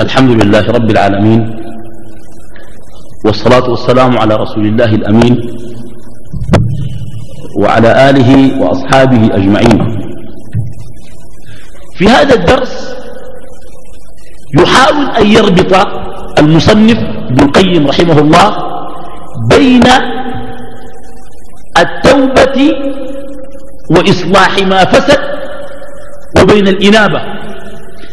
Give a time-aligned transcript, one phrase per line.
[0.00, 1.40] الحمد لله رب العالمين
[3.24, 5.34] والصلاة والسلام على رسول الله الأمين
[7.60, 8.30] وعلى آله
[8.62, 9.78] وأصحابه أجمعين.
[11.96, 12.96] في هذا الدرس
[14.60, 15.72] يحاول أن يربط
[16.38, 16.98] المصنف
[17.30, 18.48] ابن القيم رحمه الله
[19.50, 19.86] بين
[21.78, 22.58] التوبة
[23.90, 25.20] وإصلاح ما فسد
[26.40, 27.20] وبين الإنابة.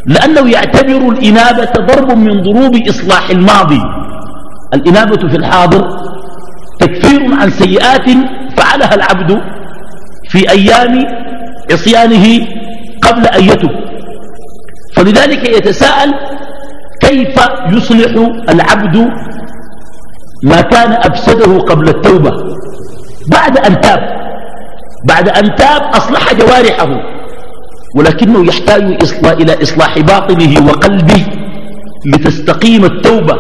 [0.08, 3.82] لأنه يعتبر الإنابة ضرب من ضروب إصلاح الماضي.
[4.74, 5.88] الإنابة في الحاضر
[6.80, 8.10] تكفير عن سيئات
[8.58, 9.42] فعلها العبد
[10.30, 11.06] في أيام
[11.72, 12.48] عصيانه
[13.02, 13.70] قبل أن يتب
[14.96, 16.14] فلذلك يتساءل
[17.02, 17.40] كيف
[17.72, 19.08] يصلح العبد
[20.44, 22.32] ما كان أفسده قبل التوبة؟
[23.32, 24.00] بعد أن تاب.
[25.08, 27.17] بعد أن تاب أصلح جوارحه.
[27.98, 28.84] ولكنه يحتاج
[29.26, 31.26] إلى إصلاح باطنه وقلبه
[32.06, 33.36] لتستقيم التوبة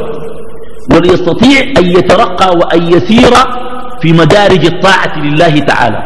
[0.93, 3.33] وليستطيع أن يترقى وأن يسير
[4.01, 6.03] في مدارج الطاعة لله تعالى.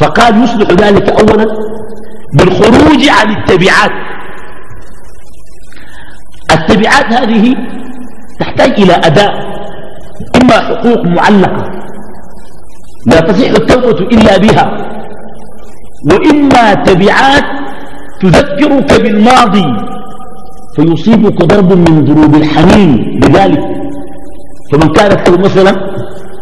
[0.00, 1.46] فقال يصلح ذلك أولا
[2.34, 3.90] بالخروج عن التبعات.
[6.52, 7.54] التبعات هذه
[8.40, 9.32] تحتاج إلى أداء
[10.42, 11.70] إما حقوق معلقة
[13.06, 14.90] لا تصح التوبة إلا بها.
[16.04, 17.44] وإما تبعات
[18.22, 19.66] تذكرك بالماضي
[20.76, 23.62] فيصيبك ضرب من ضروب الحنين لذلك
[24.72, 25.72] فمن كانت له مثلا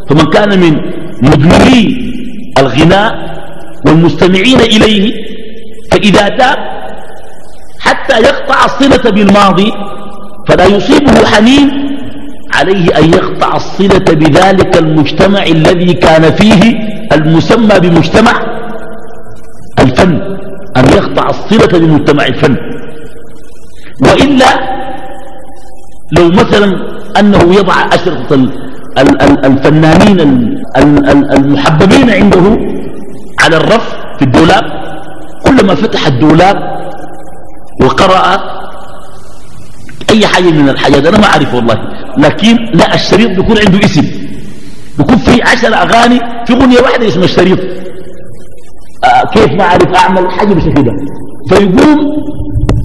[0.08, 0.76] فمن كان من
[1.22, 2.10] مدمني
[2.58, 3.14] الغناء
[3.86, 5.12] والمستمعين إليه
[5.92, 6.58] فإذا تاب
[7.80, 9.72] حتى يقطع الصلة بالماضي
[10.48, 11.70] فلا يصيبه حنين
[12.54, 16.62] عليه أن يقطع الصلة بذلك المجتمع الذي كان فيه
[17.12, 18.32] المسمى بمجتمع
[19.82, 20.38] الفن
[20.76, 22.56] أن يقطع الصلة بمجتمع الفن.
[24.02, 24.78] وإلا
[26.12, 26.76] لو مثلا
[27.20, 28.48] أنه يضع أشرطة
[29.44, 30.20] الفنانين
[31.32, 32.58] المحببين عنده
[33.40, 34.64] على الرف في الدولاب
[35.46, 36.56] كلما فتح الدولاب
[37.82, 38.38] وقرأ
[40.10, 41.76] أي حاجة من الحاجات أنا ما أعرف والله
[42.18, 44.04] لكن لا الشريط بيكون عنده اسم.
[44.98, 47.58] بيكون في عشر أغاني في أغنية واحدة اسم الشريط.
[49.04, 50.92] آه كيف ما أعرف أعمل حاجة بالشكل ده.
[51.48, 51.98] فيقوم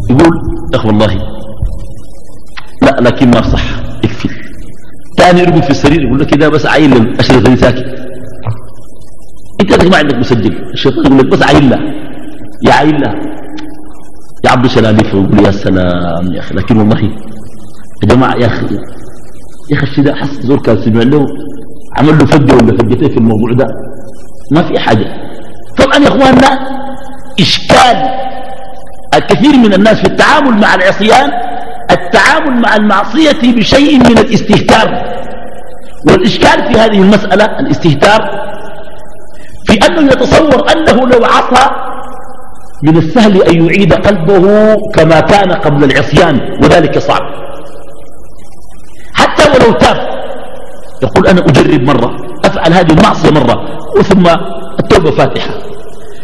[0.09, 0.31] يقول
[0.75, 1.13] أخ والله
[2.81, 3.63] لا لكن ما صح
[4.03, 4.29] اكفي.
[5.18, 7.85] ثاني يرقد في السرير يقول لك كده بس عين الأشرطة دي ساكت
[9.62, 11.79] أنت ما عندك مسجل الشيطان يقول لك بس عين لها
[12.68, 13.16] يا عين لها
[14.46, 17.02] يا عبد شلاليف ويقول يا سلام يا أخي لكن والله
[18.03, 18.66] يا جماعة يا أخي
[19.72, 21.25] يا أخي الشيء ده حس زور كان سمع له
[21.97, 23.68] عمل له فجة ولا فجتين في الموضوع ده.
[24.52, 25.06] ما في حاجة.
[25.78, 26.59] طبعا يا أخواننا
[27.39, 27.97] إشكال
[29.16, 31.31] الكثير من الناس في التعامل مع العصيان
[31.91, 35.13] التعامل مع المعصية بشيء من الاستهتار.
[36.09, 38.22] والإشكال في هذه المسألة الاستهتار
[39.67, 41.69] في أنه يتصور أنه لو عصى
[42.84, 47.22] من السهل أن يعيد قلبه كما كان قبل العصيان وذلك صعب.
[49.13, 49.97] حتى ولو تاب
[51.03, 52.33] يقول أنا أجرب مرة.
[52.46, 53.64] أفعل هذه المعصية مرة
[53.98, 54.28] وثم
[54.80, 55.54] التوبة فاتحة.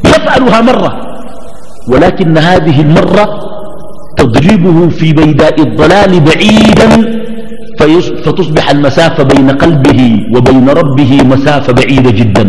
[0.06, 1.02] يفعلها مرة
[1.88, 3.26] ولكن هذه المرة
[4.18, 7.20] تضربه في بيداء الضلال بعيدا
[8.26, 12.44] فتصبح المسافة بين قلبه وبين ربه مسافة بعيدة جدا.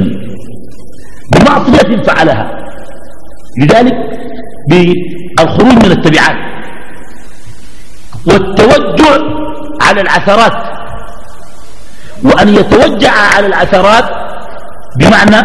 [1.32, 2.50] بمعصية فعلها.
[3.59, 3.94] لذلك
[4.69, 6.36] بالخروج من التبعات
[8.26, 9.19] والتوجع
[9.82, 10.69] على العثرات
[12.25, 14.04] وأن يتوجع على العثرات
[14.98, 15.41] بمعنى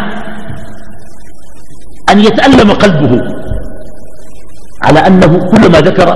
[2.12, 3.22] أن يتألم قلبه
[4.84, 6.08] على أنه كلما ذكر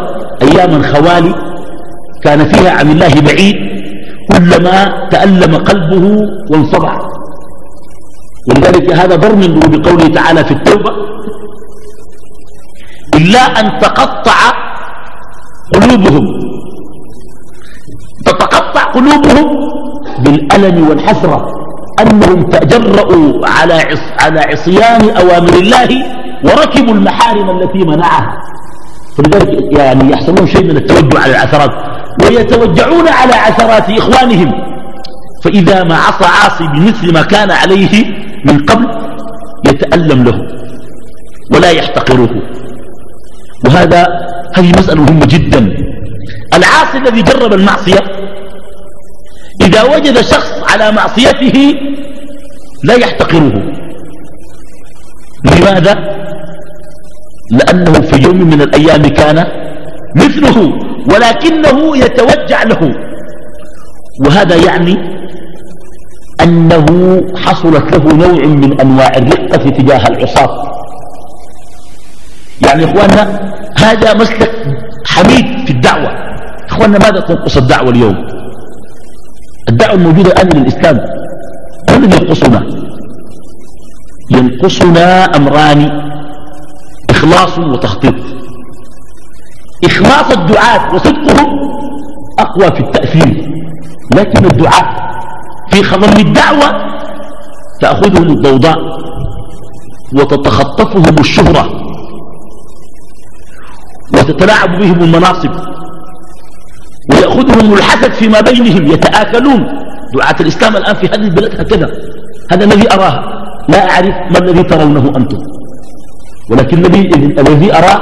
[0.42, 1.36] أياما خوالي
[2.24, 3.56] كان فيها عن الله بعيد
[4.32, 6.06] كلما تألم قلبه
[6.52, 7.00] وانصبع.
[8.50, 10.92] ولذلك هذا ضر من بقوله تعالى في التوبة.
[13.16, 14.40] إلا أن تقطع
[15.74, 16.26] قلوبهم.
[18.26, 19.79] تتقطع قلوبهم
[20.24, 21.48] بالألم والحسرة
[22.02, 23.84] أنهم تجرؤوا على
[24.20, 25.90] على عصيان أوامر الله
[26.44, 28.38] وركبوا المحارم التي منعها.
[29.18, 31.72] فلذلك يعني يحصلون شيء من التوجع على العثرات
[32.24, 34.52] ويتوجعون على عثرات إخوانهم.
[35.44, 38.06] فإذا ما عصى عاصي بمثل ما كان عليه
[38.46, 38.88] من قبل
[39.68, 40.38] يتألم له
[41.54, 42.30] ولا يحتقره.
[43.66, 44.08] وهذا
[44.56, 45.76] هذه مسألة مهمة جدا.
[46.54, 48.00] العاصي الذي جرب المعصية
[49.70, 51.76] إذا وجد شخص على معصيته
[52.84, 53.54] لا يحتقره.
[55.46, 55.96] لماذا؟
[57.52, 59.46] لأنه في يوم من الأيام كان
[60.16, 60.58] مثله
[61.12, 62.96] ولكنه يتوجع له.
[64.26, 64.98] وهذا يعني
[66.42, 66.86] أنه
[67.38, 70.72] حصلت له نوع من أنواع الرقة تجاه العصاة.
[72.66, 74.52] يعني إخواننا هذا مسلك
[75.06, 76.10] حميد في الدعوة.
[76.70, 78.39] إخواننا ماذا تنقص الدعوة اليوم؟
[79.70, 81.00] الدعوة الموجودة الآن للإسلام
[81.90, 82.62] الذي ينقصنا.
[84.32, 86.10] ينقصنا أمران
[87.10, 88.16] إخلاص وتخطيط.
[89.86, 91.60] إخلاص الدعاة وصدقهم
[92.40, 93.50] أقوى في التأثير.
[94.16, 95.10] لكن الدعاة
[95.72, 96.90] في خضم الدعوة
[97.82, 98.78] تأخذهم الضوضاء
[100.16, 101.70] وتتخطفهم الشهرة
[104.14, 105.52] وتتلاعب بهم المناصب.
[107.12, 109.62] ويأخذهم الحسد فيما بينهم يتآكلون.
[110.16, 111.90] دعاة الإسلام الآن في هذه البلد هكذا.
[112.52, 113.24] هذا الذي أراه.
[113.70, 115.38] لا أعرف ما الذي ترونه أنتم.
[116.52, 116.86] ولكن
[117.40, 117.96] الذي أرى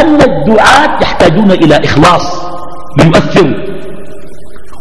[0.00, 2.42] أن الدعاة يحتاجون إلى إخلاص
[3.00, 3.54] ليؤثروا.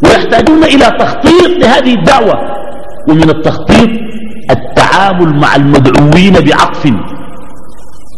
[0.04, 2.36] ويحتاجون إلى تخطيط لهذه الدعوة.
[3.10, 3.90] ومن التخطيط
[4.52, 6.86] التعامل مع المدعوين بعطف.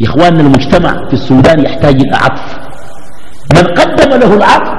[0.01, 2.57] يا إخواننا المجتمع في السودان يحتاج إلى عطف.
[3.55, 4.78] من قدم له العطف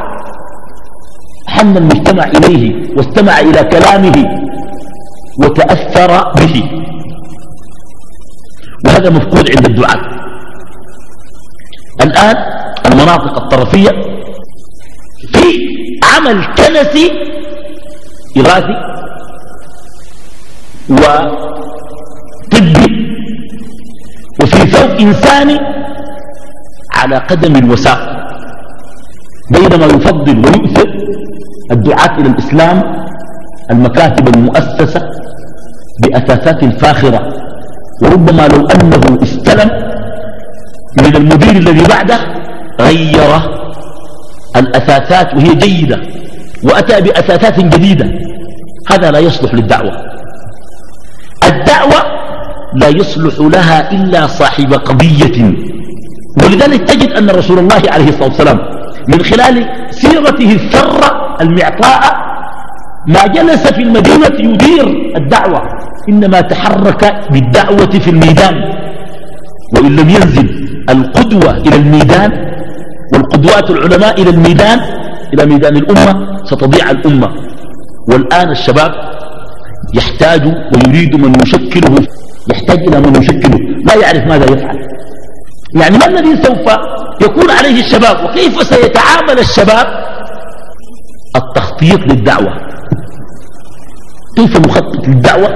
[1.51, 4.17] حن المجتمع إليه واستمع إلى كلامه
[5.43, 6.85] وتأثر به.
[8.87, 10.01] وهذا مفقود عند الدعاة.
[12.03, 12.37] الآن
[12.87, 13.91] المناطق الطرفية
[15.33, 15.45] في
[16.17, 17.07] عمل كنسي
[18.37, 18.77] إغاثي
[20.91, 22.91] وطبي
[24.43, 25.59] وفي ثوب إنساني
[26.93, 28.20] على قدم الوساق.
[29.51, 30.89] بينما يفضل ويؤثر
[31.71, 33.07] الدعاة إلى الإسلام
[33.71, 35.03] المكاتب المؤسسة
[36.03, 37.33] بأساسات فاخرة.
[38.03, 39.71] وربما لو أنه استلم
[40.99, 42.19] من المدير الذي بعده
[42.81, 43.41] غير
[44.57, 45.99] الأساسات وهي جيدة
[46.65, 48.11] وأتى بأساسات جديدة.
[48.91, 49.93] هذا لا يصلح للدعوة.
[51.45, 52.01] الدعوة
[52.75, 55.55] لا يصلح لها إلا صاحب قضية.
[56.45, 58.80] ولذلك تجد أن رسول الله عليه الصلاة والسلام
[59.13, 59.55] من خلال
[59.91, 62.03] سيرته الثرة المعطاء
[63.07, 64.87] ما جلس في المدينة يدير
[65.17, 65.61] الدعوة
[66.09, 67.03] إنما تحرك
[67.33, 68.55] بالدعوة في الميدان.
[69.75, 70.49] وإن لم ينزل
[70.91, 72.31] القدوة إلى الميدان
[73.13, 74.79] والقدوات العلماء إلى الميدان
[75.35, 76.13] إلى ميدان الأمة
[76.45, 77.29] ستضيع الأمة.
[78.09, 78.93] والآن الشباب
[79.95, 82.07] يحتاج ويريد من يشكله
[82.53, 83.59] يحتاج إلى من يشكله.
[83.87, 84.79] لا يعرف ماذا يفعل.
[85.75, 86.67] يعني ما الذي سوف
[87.23, 89.87] يكون عليه الشباب وكيف سيتعامل الشباب؟
[91.37, 92.53] التخطيط للدعوة.
[94.37, 95.49] كيف نخطط للدعوة؟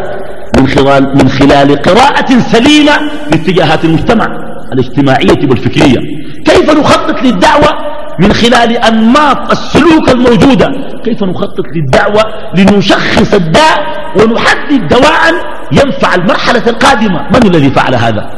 [0.59, 2.93] من خلال, من خلال قراءة سليمة
[3.31, 4.27] لاتجاهات المجتمع
[4.73, 5.99] الاجتماعية والفكرية.
[6.45, 10.69] كيف نخطط للدعوة؟ من خلال أنماط السلوك الموجودة.
[11.05, 12.23] كيف نخطط للدعوة؟
[12.57, 13.79] لنشخص الداء
[14.19, 15.35] ونحدد دواء
[15.73, 17.29] ينفع المرحلة القادمة.
[17.31, 18.31] من الذي فعل هذا؟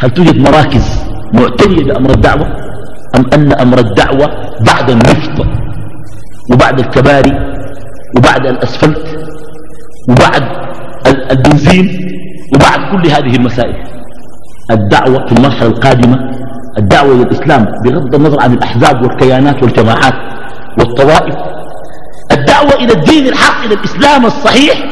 [0.00, 2.46] هل توجد مراكز معتنية بأمر الدعوة
[3.16, 4.30] أم أن أمر الدعوة
[4.66, 5.46] بعد النفط
[6.52, 7.32] وبعد الكباري
[8.16, 9.28] وبعد الأسفلت
[10.08, 10.42] وبعد
[11.30, 12.10] البنزين
[12.54, 13.76] وبعد كل هذه المسائل؟
[14.70, 16.30] الدعوة في المرحلة القادمة
[16.78, 20.14] الدعوة إلى الإسلام بغض النظر عن الأحزاب والكيانات والجماعات
[20.78, 21.34] والطوائف
[22.32, 24.84] الدعوة إلى الدين الحق إلى الإسلام الصحيح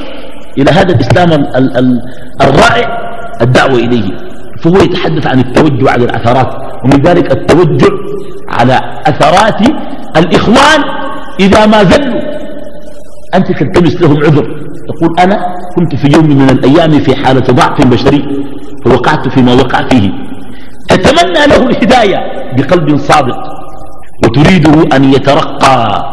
[0.58, 2.00] إلى هذا الإسلام ال ال ال
[2.40, 2.98] الرائع
[3.42, 4.10] الدعوة إليه.
[4.62, 6.50] فهو يتحدث عن التوجه على الأثرات
[6.84, 7.90] ومن ذلك التوجه
[8.48, 9.60] على أثرات
[10.16, 10.80] الإخوان
[11.40, 12.20] إذا ما زلوا.
[13.34, 14.46] أنت تلتمس لهم عذر.
[14.88, 18.44] تقول أنا كنت في يوم من الأيام في حالة ضعف بشري
[18.84, 20.10] فوقعت فيما وقع فيه.
[20.88, 22.18] تتمنى له الهداية
[22.56, 23.38] بقلب صادق
[24.24, 26.04] وتريده أن يترقى.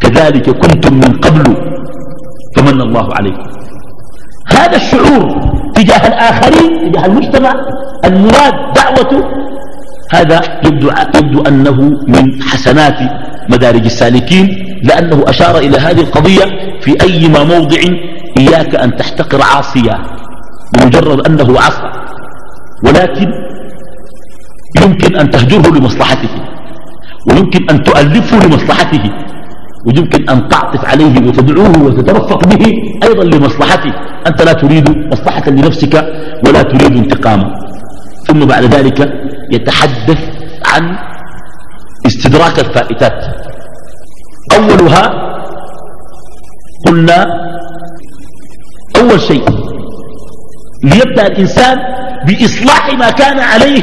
[0.00, 1.56] كذلك كنتم من قبل
[2.56, 3.42] فمن الله عليكم.
[4.48, 5.47] هذا الشعور
[5.78, 7.52] تجاه الآخرين تجاه المجتمع.
[8.04, 9.22] المراد دعوته
[10.12, 11.78] هذا يبدو, يبدو أنه
[12.14, 12.98] من حسنات
[13.48, 14.46] مدارج السالكين
[14.82, 16.44] لأنه أشار إلى هذه القضية
[16.80, 17.80] في أيما موضع
[18.38, 19.96] إياك أن تحتقر عاصيا
[20.74, 21.90] بمجرد أنه عصى.
[22.84, 23.28] ولكن
[24.82, 26.28] يمكن أن تهجره لمصلحته
[27.30, 29.04] ويمكن أن تؤلفه لمصلحته.
[29.86, 32.64] ويمكن أن تعطف عليه وتدعوه وتترفق به
[33.02, 33.92] أيضا لمصلحته
[34.26, 35.94] أنت لا تريد مصلحة لنفسك
[36.46, 37.54] ولا تريد انتقاما
[38.26, 39.12] ثم بعد ذلك
[39.52, 40.18] يتحدث
[40.66, 40.98] عن
[42.06, 43.18] استدراك الفائتات.
[44.56, 45.04] أولها
[46.86, 47.26] قلنا
[48.96, 49.44] أول شيء
[50.84, 51.78] ليبدأ الإنسان
[52.26, 53.82] بإصلاح ما كان عليه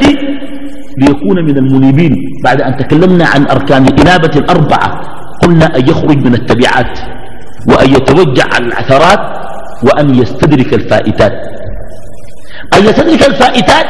[0.98, 2.16] ليكون من المنيبين.
[2.44, 5.15] بعد أن تكلمنا عن أركان الإنابة الأربعة
[5.46, 6.98] قلنا أن يخرج من التبعات
[7.68, 9.20] وأن يتوجع على العثرات
[9.82, 11.32] وأن يستدرك الفائتات.
[12.74, 13.86] أن يستدرك الفائتات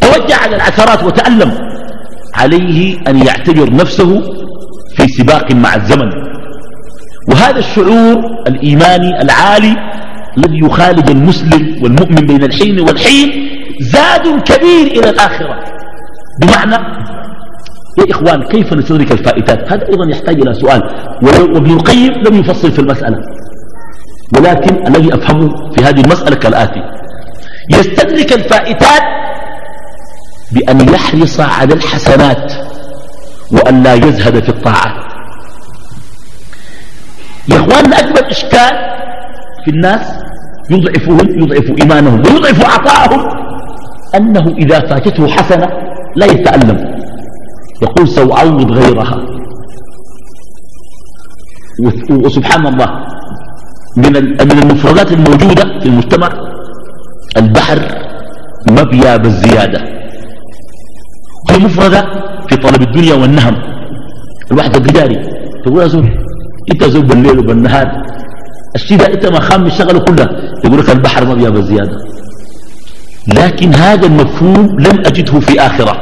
[0.00, 1.52] توجع على العثرات وتألم.
[2.34, 4.20] عليه أن يعتبر نفسه
[4.96, 6.12] في سباق مع الزمن.
[7.28, 8.16] وهذا الشعور
[8.48, 9.76] الإيماني العالي
[10.38, 13.28] الذي يخالج المسلم والمؤمن بين الحين والحين
[13.80, 15.58] زاد كبير إلى الآخرة.
[16.40, 16.78] بمعنى
[17.98, 20.82] يا إخوان كيف نستدرك الفائتات؟ هذا أيضا يحتاج إلى سؤال.
[21.22, 23.18] وابن القيم لم يفصل في المسألة.
[24.36, 26.82] ولكن الذي أفهمه في هذه المسألة كالآتي.
[27.70, 29.02] يستدرك الفائتات
[30.52, 32.52] بأن يحرص على الحسنات
[33.52, 35.02] وأن لا يزهد في الطاعات.
[37.48, 38.76] يا إخواننا أكبر إشكال
[39.64, 40.06] في الناس
[40.70, 43.28] يضعفهم يضعف إيمانهم ويضعف عطاءهم
[44.14, 45.68] أنه إذا فاتته حسنة
[46.16, 47.02] لا يتألم.
[47.82, 49.18] يقول سأعوض غيرها.
[52.10, 52.88] وسبحان الله
[53.96, 54.12] من
[54.48, 56.28] من المفردات الموجودة في المجتمع
[57.36, 57.78] البحر
[58.70, 59.80] مبيا بالزيادة
[61.50, 62.02] هي مفردة
[62.48, 63.56] في طلب الدنيا والنهم.
[64.52, 65.16] الواحد القداري
[65.64, 66.08] تقول يا زول
[66.72, 68.02] إنت زول بالليل وبالنهار
[68.74, 70.28] الشيء ده إنت ما خام شغله كله
[70.64, 71.96] يقول لك البحر مبيا بالزيادة
[73.28, 75.94] لكن هذا المفهوم لم أجده في آخرة.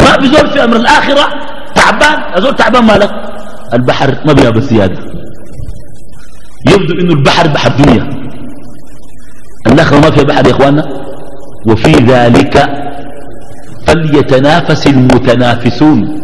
[0.00, 1.28] ما بزول في أمر الآخرة
[1.74, 3.10] تعبان أزول تعبان مالك.
[3.74, 4.98] البحر ما بيها بالزيادة
[6.70, 8.22] يبدو إنه البحر بحر دنيا.
[9.66, 10.88] الآخرة ما فيها بحر يا إخواننا.
[11.68, 12.68] وفي ذلك
[13.86, 16.22] فليتنافس المتنافسون.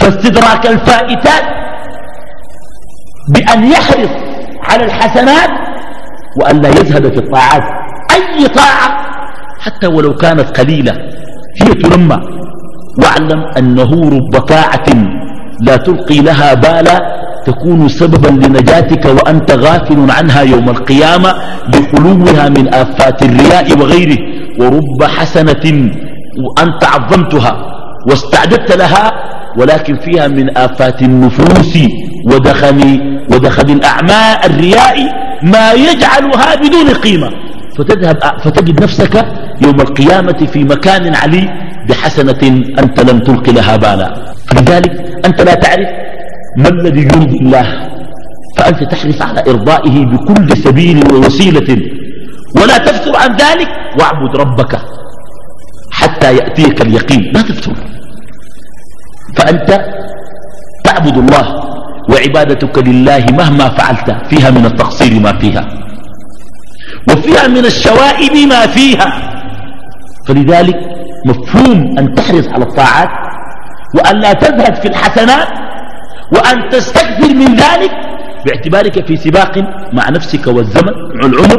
[0.00, 1.42] فاستدراك الفائتات
[3.28, 4.10] بأن يحرص
[4.62, 5.50] على الحسنات
[6.40, 7.62] وأن لا يزهد في الطاعات.
[8.14, 9.10] أي طاعة؟
[9.60, 10.92] حتى ولو كانت قليلة.
[11.62, 12.18] هي تنمى
[13.02, 14.86] واعلم أنه رب طاعة
[15.60, 21.34] لا تلقي لها بالا تكون سببا لنجاتك وأنت غافل عنها يوم القيامة
[21.68, 24.18] لخلوها من آفات الرياء وغيره.
[24.60, 25.90] ورب حسنة
[26.44, 27.56] وأنت عظمتها
[28.08, 29.12] واستعددت لها
[29.56, 31.78] ولكن فيها من آفات النفوس
[32.26, 33.00] ودخل,
[33.32, 34.96] ودخل الأعماء الرياء
[35.42, 37.30] ما يجعلها بدون قيمة.
[37.78, 39.14] فتذهب فتجد نفسك
[39.64, 41.48] يوم القيامة في مكان علي
[41.88, 42.42] بحسنة
[42.78, 44.34] أنت لم تلق لها بالا.
[44.48, 44.92] فلذلك
[45.26, 45.88] أنت لا تعرف
[46.56, 47.66] ما الذي يرضي الله.
[48.56, 51.70] فأنت تحرص على إرضائه بكل سبيل ووسيلة.
[52.56, 54.72] ولا تفتر عن ذلك واعبد ربك
[55.90, 57.32] حتى يأتيك اليقين.
[57.34, 57.72] لا تفتر.
[59.36, 59.70] فأنت
[60.84, 61.46] تعبد الله
[62.10, 65.68] وعبادتك لله مهما فعلت فيها من التقصير ما فيها.
[67.08, 69.30] وفيها من الشوائب ما فيها.
[70.28, 70.76] فلذلك
[71.26, 73.08] مفهوم أن تحرص على الطاعات
[73.94, 75.48] وأن لا تزهد في الحسنات
[76.32, 77.90] وأن تستكثر من ذلك
[78.46, 79.58] باعتبارك في سباق
[79.92, 81.58] مع نفسك والزمن والعمر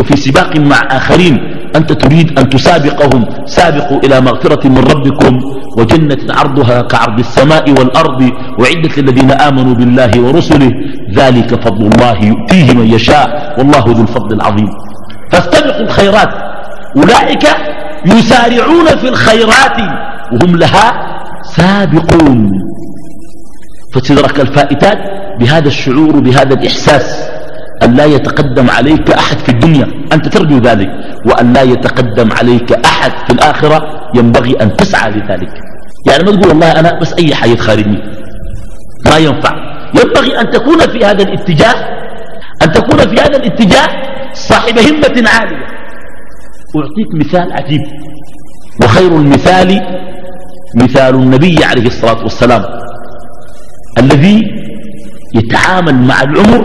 [0.00, 1.63] وفي سباق مع آخرين.
[1.76, 3.24] أنت تريد أن تسابقهم.
[3.46, 5.40] سابقوا إلى مغفرة من ربكم
[5.78, 8.22] وجنة عرضها كعرض السماء والأرض.
[8.58, 10.70] وعدة الذين آمنوا بالله ورسله.
[11.14, 13.54] ذلك فضل الله يؤتيه من يشاء.
[13.58, 14.68] والله ذو الفضل العظيم.
[15.32, 16.28] فاستبقوا الخيرات.
[16.96, 17.44] أولئك
[18.06, 19.78] يسارعون في الخيرات.
[20.32, 20.92] وهم لها
[21.56, 22.50] سابقون.
[23.94, 24.98] فتدرك الفائتات
[25.40, 27.28] بهذا الشعور بهذا الإحساس
[27.82, 29.86] أن لا يتقدم عليك أحد في الدنيا.
[30.12, 30.88] أنت ترجو ذلك.
[31.26, 35.52] وأن لا يتقدم عليك أحد في الآخرة ينبغي أن تسعى لذلك.
[36.06, 38.02] يعني ما تقول والله أنا بس أي حاجة تخارجني
[39.10, 39.50] ما ينفع.
[39.94, 41.74] ينبغي أن تكون في هذا الاتجاه
[42.62, 43.88] أن تكون في هذا الاتجاه
[44.32, 45.66] صاحب همة عالية.
[46.76, 47.82] أعطيك مثال عجيب.
[48.82, 49.80] وخير المثال
[50.76, 52.64] مثال النبي عليه الصلاة والسلام
[53.98, 54.42] الذي
[55.34, 56.64] يتعامل مع العمر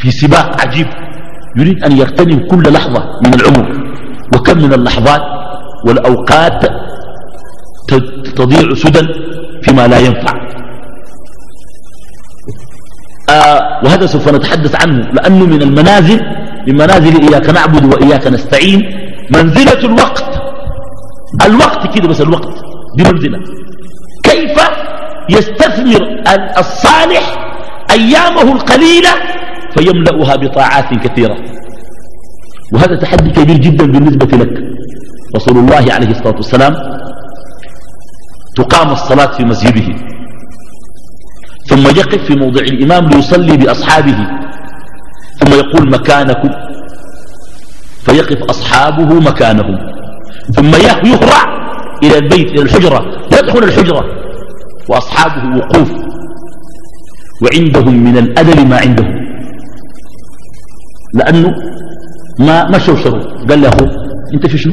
[0.00, 0.86] في سباق عجيب.
[1.58, 3.66] يريد أن يغتنم كل لحظة من العمر.
[4.34, 5.22] وكم من اللحظات
[5.86, 6.60] والأوقات
[8.36, 9.08] تضيع سدى
[9.62, 10.32] فيما لا ينفع.
[13.30, 16.20] آه وهذا سوف نتحدث عنه لأنه من المنازل
[16.66, 18.80] من منازل إياك نعبد وإياك نستعين.
[19.30, 20.24] منزلة الوقت.
[21.46, 22.54] الوقت كده بس الوقت
[22.96, 23.38] دي منزلة.
[24.22, 24.60] كيف
[25.30, 26.02] يستثمر
[26.58, 27.24] الصالح
[27.90, 29.10] أيامه القليلة
[29.76, 31.36] فيملأها بطاعات كثيرة.
[32.74, 34.76] وهذا تحدي كبير جدا بالنسبة لك.
[35.36, 36.74] رسول الله عليه الصلاة والسلام
[38.56, 39.94] تقام الصلاة في مسجده
[41.68, 44.16] ثم يقف في موضع الإمام ليصلي بأصحابه
[45.40, 46.48] ثم يقول مكانكم
[48.04, 49.78] فيقف أصحابه مكانهم
[50.56, 51.42] ثم يهرع
[52.02, 53.00] إلى البيت إلى الحجرة
[53.32, 54.04] يدخل الحجرة
[54.88, 55.90] وأصحابه وقوف
[57.42, 59.25] وعندهم من الأدب ما عندهم.
[61.14, 61.54] لأنه
[62.38, 63.70] ما ما شوشروا قال له
[64.34, 64.72] أنت في شنو؟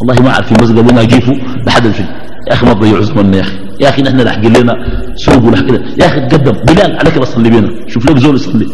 [0.00, 1.34] والله ما أعرف في المسجد ما أجيفوا
[1.66, 2.08] لحد الفجر
[2.48, 3.56] يا أخي ما تضيعوا زماننا يا أخي.
[3.80, 4.74] يا أخي نحن لحق لنا
[5.16, 5.80] سوق ولا كده.
[6.00, 6.52] يا أخي تقدم.
[6.52, 7.70] بلال عليك بصلي بينا.
[7.88, 8.66] شوف لك زول يصلي.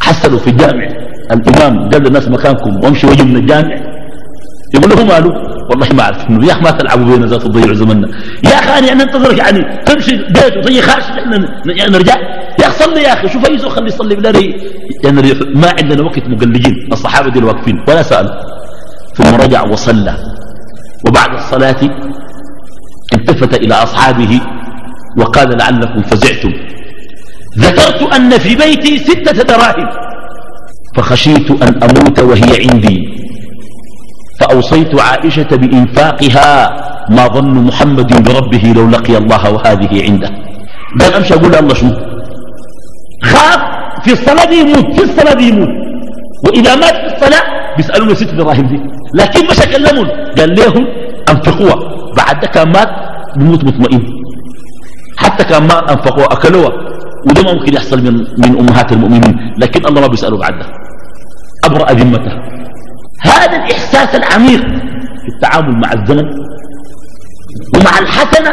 [0.00, 0.88] حسنوا في الجامع.
[1.32, 2.84] الإمام قال للناس مكانكم.
[2.84, 3.74] وامشي وجه من الجامع.
[4.74, 5.32] يقول له ماله؟
[5.70, 6.18] والله ما أعرف.
[6.30, 8.08] يا أخي ما تلعبوا بينا ذات تضيعوا زمننا
[8.44, 9.60] يا أخي أنا يعني أنتظرك يعني.
[9.86, 11.04] تمشي بيت وتجي خارج.
[11.66, 12.16] نحن نرجع.
[12.80, 14.30] صلي يا أخي شوف أي زول خلي يصلي بلا
[15.04, 15.20] يعني
[15.54, 17.76] ما عندنا وقت مقلجين الصحابة دي واقفين.
[17.88, 18.28] ولا سأل.
[19.16, 20.14] ثم رجع وصلى.
[21.06, 21.80] وبعد الصلاة
[23.14, 24.40] التفت إلى أصحابه
[25.18, 26.52] وقال لعلكم فزعتم.
[27.58, 29.88] ذكرت أن في بيتي ستة دراهم
[30.96, 32.98] فخشيت أن أموت وهي عندي.
[34.40, 36.50] فأوصيت عائشة بإنفاقها
[37.10, 40.30] ما ظن محمد بربه لو لقي الله وهذه عنده.
[41.00, 42.13] قال أمشي أقول الله شنو؟
[43.24, 43.60] خاف
[44.04, 45.68] في الصلاة دي يموت في الصلاة دي يموت.
[46.46, 47.42] وإذا مات في الصلاة
[47.76, 48.78] بيسألون ست دراهم دي
[49.14, 50.86] لكن مش كلمون قال لهم
[51.30, 51.76] أنفقوها.
[52.16, 52.88] بعد كان مات
[53.36, 54.02] بموت مطمئن.
[55.16, 56.72] حتى كان ما أنفقوها أكلوها.
[57.26, 59.54] وده ما ممكن يحصل من, من أمهات المؤمنين.
[59.58, 60.54] لكن الله ما بيسأله بعد
[61.64, 62.32] أبرأ ذمته.
[63.20, 64.60] هذا الإحساس العميق
[65.22, 66.26] في التعامل مع الزمن
[67.76, 68.52] ومع الحسنة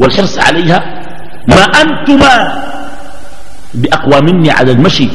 [0.00, 1.02] والحرص عليها.
[1.48, 2.64] ما أنتما
[3.74, 5.08] بأقوى مني على المشي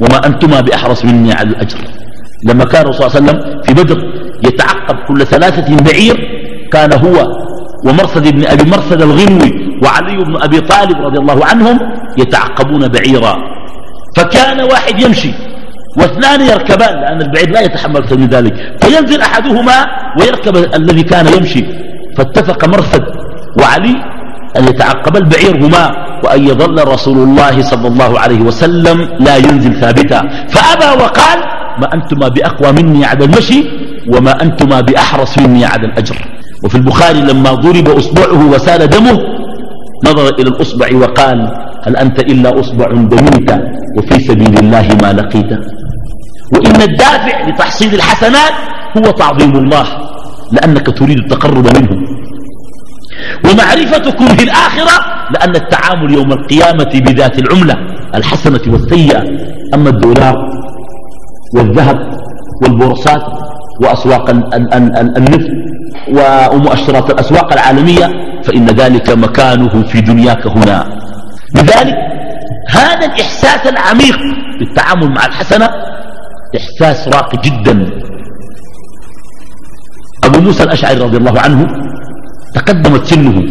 [0.00, 1.78] وما أنتما بأحرص مني على الأجر.
[2.44, 3.98] لما كان الرسول صلى الله عليه وسلم في بدر
[4.44, 6.16] يتعقب كل ثلاثة بعير
[6.72, 7.26] كان هو
[7.84, 9.52] ومرصد بن أبي مرصد الغنوي
[9.82, 11.78] وعلي بن أبي طالب رضي الله عنهم
[12.18, 13.36] يتعقبون بعيرا.
[14.16, 15.32] فكان واحد يمشي
[15.96, 18.54] واثنان يركبان لأن البعير لا يتحمل أكثر من ذلك.
[18.82, 19.86] فينزل أحدهما
[20.20, 21.64] ويركب الذي كان يمشي.
[22.16, 23.04] فاتفق مرصد
[23.60, 23.96] وعلي
[24.56, 25.84] أن يتعقب البعير هما
[26.24, 30.20] وأن يظل رسول الله صلى الله عليه وسلم لا ينزل ثابتا.
[30.48, 31.38] فأبى وقال
[31.80, 33.64] ما أنتما بأقوى مني على المشي
[34.08, 36.16] وما أنتما بأحرص مني على الأجر.
[36.64, 39.18] وفي البخاري لما ضرب أصبعه وسال دمه
[40.06, 41.38] نظر إلى الأصبع وقال
[41.86, 43.50] هل أنت إلا أصبع دميت
[43.98, 45.50] وفي سبيل الله ما لقيت.
[46.54, 48.52] وإن الدافع لتحصيل الحسنات
[48.96, 49.86] هو تعظيم الله
[50.52, 52.07] لأنك تريد التقرب منه.
[53.44, 57.74] ومعرفتكم في الآخرة لأن التعامل يوم القيامة بذات العملة
[58.14, 59.22] الحسنة والسيئة.
[59.74, 60.36] أما الدولار
[61.54, 62.18] والذهب
[62.62, 63.22] والبورصات
[63.80, 65.50] وأسواق النفط
[66.52, 68.10] ومؤشرات الأسواق العالمية
[68.44, 70.88] فإن ذلك مكانه في دنياك هنا.
[71.54, 71.94] لذلك
[72.70, 74.18] هذا الإحساس العميق
[74.58, 75.70] بالتعامل مع الحسنة
[76.56, 77.90] إحساس راقي جدا.
[80.24, 81.87] أبو موسى الأشعري رضي الله عنه
[82.54, 83.42] تقدمت سنه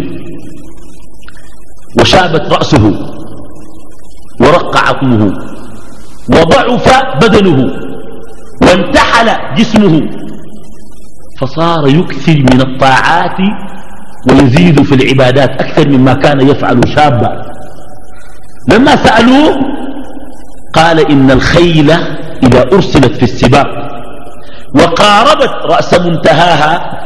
[1.99, 2.83] وشابت رأسه
[4.41, 5.33] ورق عظمه
[6.29, 7.59] وضعف بدنه
[8.61, 10.09] وانتحل جسمه
[11.39, 13.37] فصار يكثر من الطاعات
[14.29, 17.41] ويزيد في العبادات أكثر مما كان يفعل شابا.
[18.69, 19.59] لما سألوه
[20.73, 21.91] قال إن الخيل
[22.43, 23.67] إذا أرسلت في السباق
[24.75, 26.97] وقاربت رأس منتهاها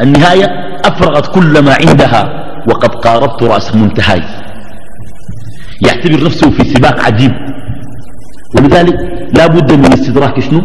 [0.00, 0.46] النهاية
[0.84, 2.22] أفرغت كل ما عندها
[2.68, 4.22] وقد قاربت رأس منتهاي.
[5.86, 7.32] يعتبر نفسه في سباق عجيب.
[8.56, 8.94] ولذلك
[9.34, 10.60] لا بد من استدراك شنو؟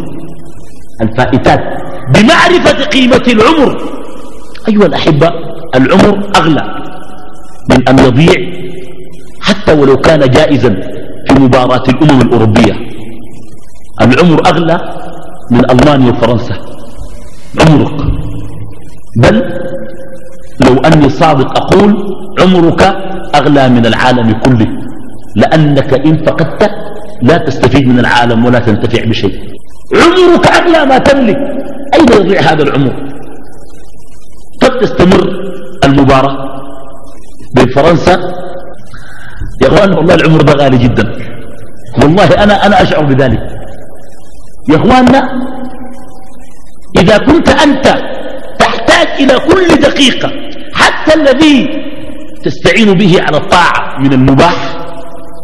[1.02, 1.60] الفائتات.
[2.14, 3.70] بمعرفة قيمة العمر.
[4.68, 5.30] أيها الأحبة
[5.74, 6.64] العمر أغلى
[7.70, 8.34] من أن يضيع
[9.40, 10.68] حتى ولو كان جائزا
[11.28, 12.74] في مباراة الأمم الأوروبية.
[14.00, 14.80] العمر أغلى
[15.50, 16.54] من ألمانيا وفرنسا.
[17.66, 18.15] عمرك.
[19.22, 19.36] بل
[20.66, 21.90] لو أني صادق أقول
[22.40, 22.82] عمرك
[23.34, 24.66] أغلى من العالم كله
[25.36, 26.70] لأنك إن فقدت
[27.22, 29.34] لا تستفيد من العالم ولا تنتفع بشيء.
[30.02, 31.36] عمرك أغلى ما تملك.
[31.94, 32.94] أين يضيع هذا العمر؟
[34.62, 35.22] قد تستمر
[35.84, 36.36] المباراة
[37.54, 38.12] بين فرنسا
[39.62, 41.04] يا أخوان والله العمر ده غالي جدا.
[42.02, 43.42] والله أنا, أنا أشعر بذلك.
[44.70, 45.22] يا أخواننا
[46.98, 47.86] إذا كنت أنت
[48.96, 50.30] تحتاج إلى كل دقيقة.
[50.74, 51.68] حتى الذي
[52.44, 54.76] تستعين به على الطاعة من المباح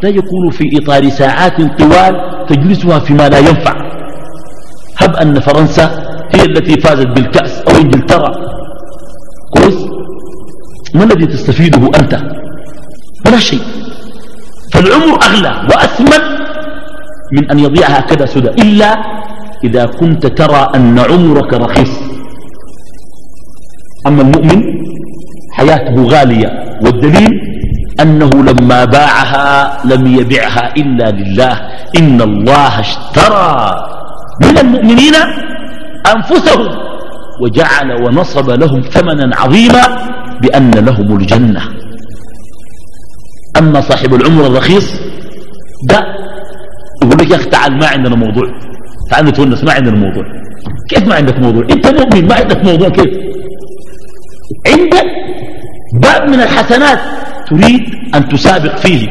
[0.03, 3.75] لا يكون في إطار ساعات طوال تجلسها فيما لا ينفع.
[4.99, 5.85] هب أن فرنسا
[6.35, 8.31] هي التي فازت بالكأس أو إنجلترا.
[9.55, 9.87] كويس؟
[10.95, 12.21] ما الذي تستفيده أنت؟
[13.27, 13.63] ولا شيء.
[14.73, 16.23] فالعمر أغلى وأثمن
[17.33, 18.49] من أن يضيع هكذا سدى.
[18.49, 18.97] إلا
[19.65, 22.13] إذا كنت ترى أن عمرك رخيص.
[24.07, 24.63] أما المؤمن
[25.53, 27.41] حياته غالية والدليل
[28.01, 31.61] أنه لما باعها لم يبعها إلا لله
[31.99, 33.75] إن الله اشترى
[34.45, 35.15] من المؤمنين
[36.17, 36.69] أنفسهم
[37.41, 39.83] وجعل ونصب لهم ثمنا عظيما
[40.43, 41.61] بأن لهم الجنة.
[43.59, 44.87] أما صاحب العمر الرخيص
[45.89, 46.07] ده
[47.03, 48.45] يقول لك يا أخي تعال ما عندنا موضوع
[49.11, 50.25] تعال نتونس ما عندنا موضوع.
[50.91, 53.11] كيف ما عندك موضوع؟ أنت مؤمن ما عندك موضوع كيف؟
[54.67, 55.07] عندك
[56.03, 56.99] باب من الحسنات
[57.51, 57.83] تريد
[58.15, 59.09] أن تسابق فيه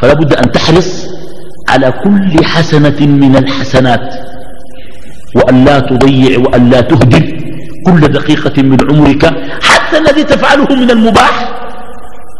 [0.00, 1.06] فلا بد أن تحرص
[1.68, 4.14] على كل حسنة من الحسنات
[5.36, 7.24] وأن لا تضيع وأن لا تهدر
[7.86, 9.24] كل دقيقة من عمرك
[9.62, 11.34] حتى الذي تفعله من المباح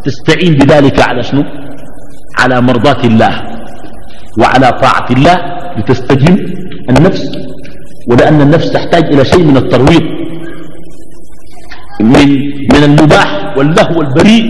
[0.05, 1.45] تستعين بذلك على شنو؟
[2.38, 3.43] على مرضاة الله
[4.38, 5.37] وعلى طاعة الله
[5.79, 6.37] لتستجم
[6.90, 7.33] النفس
[8.09, 10.19] ولأن النفس تحتاج إلى شيء من الترويض.
[12.02, 12.28] من,
[12.72, 14.44] من المباح واللهو البريء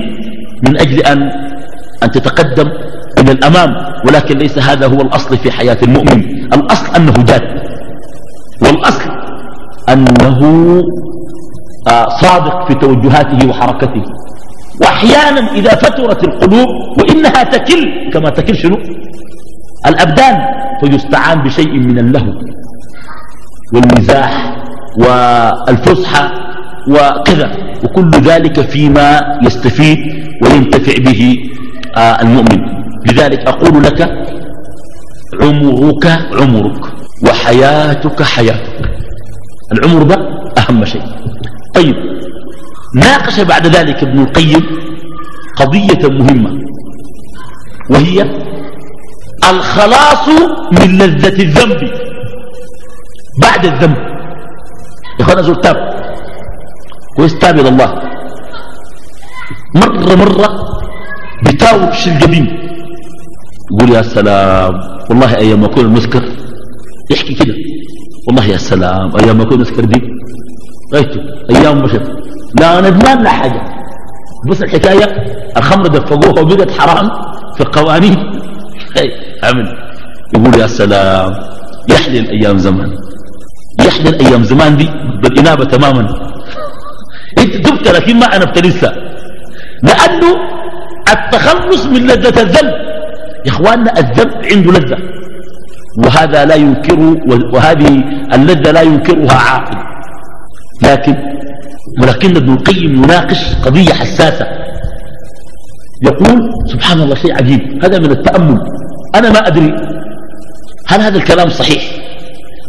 [0.68, 1.22] من أجل أن,
[2.02, 2.70] أن تتقدم
[3.18, 3.74] إلى الأمام
[4.06, 6.24] ولكن ليس هذا هو الأصل في حياة المؤمن.
[6.54, 7.42] الأصل أنه جاد.
[8.62, 9.10] والأصل
[9.88, 10.40] أنه
[11.88, 14.02] آه، صادق في توجهاته وحركته.
[14.80, 18.76] وأحيانا إذا فترت القلوب وإنها تكل كما تكل شنو؟
[19.86, 20.38] الأبدان
[20.80, 22.32] فيستعان بشيء من اللهو
[23.74, 24.56] والمزاح
[24.98, 26.49] والفسحة
[26.88, 27.50] وكذا.
[27.84, 29.98] وكل ذلك فيما يستفيد
[30.42, 31.36] وينتفع به
[31.96, 32.60] آه، المؤمن.
[33.06, 34.08] لذلك أقول لك
[35.42, 36.80] عمرك عمرك
[37.28, 38.90] وحياتك حياتك.
[39.72, 40.16] العمر ده
[40.58, 41.02] أهم شيء.
[41.74, 41.94] طيب
[42.94, 44.62] ناقش بعد ذلك ابن القيم
[45.56, 46.60] قضية مهمة
[47.90, 48.22] وهي
[49.50, 50.28] الخلاص
[50.72, 51.90] من لذة الذنب.
[53.42, 53.96] بعد الذنب.
[55.20, 55.56] يا اخوانا زول
[57.18, 57.90] إلى الله.
[59.74, 60.48] مرة مرة
[61.44, 62.46] بتاوب شي القديم
[63.72, 64.74] يقول يا سلام
[65.10, 66.22] والله أيام ما أكون المسكر
[67.10, 67.54] يحكي كده.
[68.26, 70.02] والله يا سلام أيام ما أكون المسكر دي.
[70.94, 71.20] غايته
[71.50, 72.02] أيام مشت
[72.60, 73.62] لا ندمان لا حاجة.
[74.46, 75.06] بس الحكاية
[75.56, 77.10] الخمر دفقوها وبقت حرام
[77.56, 78.16] في القوانين
[79.44, 79.68] عمل.
[80.34, 81.32] يقول يا سلام
[81.90, 82.90] يحلي الأيام زمان.
[83.86, 84.88] يحلي الأيام زمان دي
[85.22, 86.30] بالإنابة تماما.
[87.38, 88.92] إنت تبت لكن ما انبت لسه
[89.82, 90.36] لأنه
[91.12, 92.74] التخلص من لذة الذنب.
[93.46, 94.98] يا إخواننا الذنب عنده لذة.
[96.04, 97.00] وهذا لا ينكر
[97.52, 99.78] وهذه اللذة لا ينكرها عاقل.
[100.82, 101.16] لكن
[102.02, 104.46] ولكن ابن القيم يناقش قضية حساسة.
[106.02, 107.84] يقول سبحان الله شيء عجيب.
[107.84, 108.58] هذا من التأمل.
[109.14, 109.74] أنا ما أدري
[110.86, 111.82] هل هذا الكلام صحيح.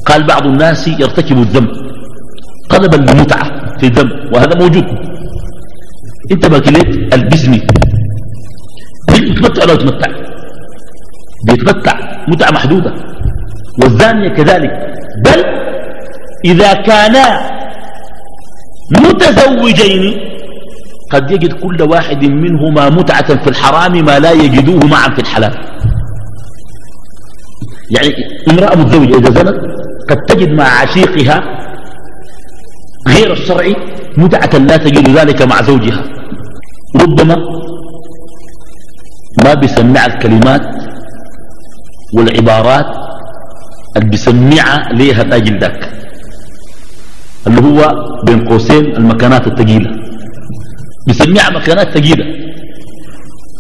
[0.08, 1.70] قال بعض الناس يرتكب الذنب
[2.70, 4.86] طلبا للمتعة في الذنب وهذا موجود.
[6.32, 7.62] انت ما كليت البزني
[9.12, 10.12] بيتمتع ولا يتمتع
[11.48, 11.96] بيتمتع؟
[12.28, 12.94] متعة محدودة.
[13.84, 14.72] والزانية كذلك.
[15.26, 15.40] بل
[16.46, 17.26] إذا كانا
[18.92, 20.20] متزوجين
[21.12, 25.56] قد يجد كل واحد منهما متعة في الحرام ما لا يجدوه معا في الحلال.
[27.92, 28.10] يعني
[28.50, 29.58] امرأة متزوجة إذا زنت
[30.10, 31.38] قد تجد مع عشيقها
[33.08, 33.76] غير الشرعي
[34.18, 36.04] متعة لا تجد ذلك مع زوجها.
[37.02, 37.36] ربما
[39.44, 40.62] ما بيسمع الكلمات
[42.14, 42.86] والعبارات
[43.98, 45.92] اللي بيسمعها ليها تاجل ذاك
[47.48, 49.90] اللي هو بين قوسين المكانات الثقيلة.
[51.08, 52.26] بيسمعها مكانات ثقيلة.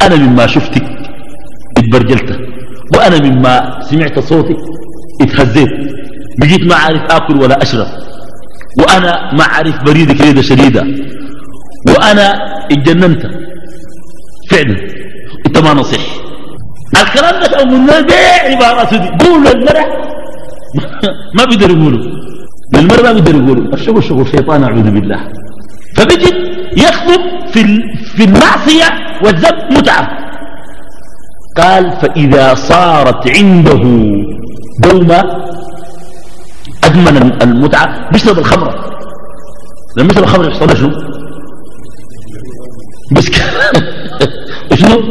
[0.02, 0.84] أنا مما شفتك
[1.78, 2.40] اتبرجلت
[2.96, 4.56] وأنا مما سمعت صوتي
[5.22, 5.70] اتهزيت
[6.40, 7.88] بقيت ما عارف آكل ولا أشرب.
[8.80, 10.84] وأنا ما عارف بريدك ريدة شديدة.
[11.88, 12.26] وأنا
[12.72, 13.24] اتجننت.
[14.52, 14.78] فعلا.
[15.48, 16.02] أنت ما نصيح.
[17.02, 19.86] الكلام ده أو من بيع عبارات دي قول للمرأة
[21.38, 22.04] ما بيقدر يقولوا
[22.76, 25.20] للمرأة ما بيقدر يقولوا الشغل شغل شيطان أعوذ بالله.
[25.96, 26.32] فبيجي
[26.78, 27.22] يخطب
[27.54, 27.62] في
[28.16, 28.90] في المعصية
[29.24, 30.22] والذنب متعة.
[31.58, 33.84] قال فإذا صارت عنده
[34.80, 35.22] دوما
[36.92, 38.76] أدمن المتعة بيشرب الخمرة.
[39.98, 40.92] لما يشرب الخمرة يحصل شنو؟
[43.12, 43.32] بس
[44.80, 45.04] شنو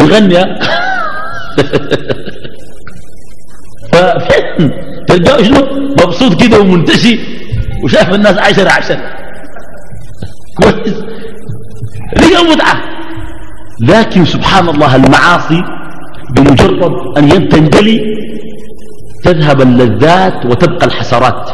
[0.00, 0.44] يغني
[5.08, 5.60] تلقاه شنو؟
[6.00, 7.18] مبسوط كده ومنتشي
[7.84, 9.00] وشايف الناس عشرة عشرة.
[10.62, 10.94] كويس.
[12.16, 12.76] لقى متعة
[13.80, 15.62] لكن سبحان الله المعاصي
[16.36, 16.82] بمجرد
[17.18, 18.23] أن تنجلي
[19.24, 21.50] تذهب اللذات وتبقى الحسرات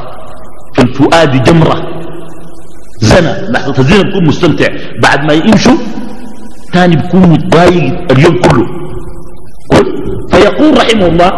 [0.75, 1.77] في الفؤاد جمرة.
[3.01, 4.69] زنا لحظة الزنا بيكون مستمتع.
[5.03, 5.77] بعد ما يمشوا
[6.73, 8.67] تاني بيكون متضايق اليوم كله.
[10.31, 11.33] فيقول رحمه الله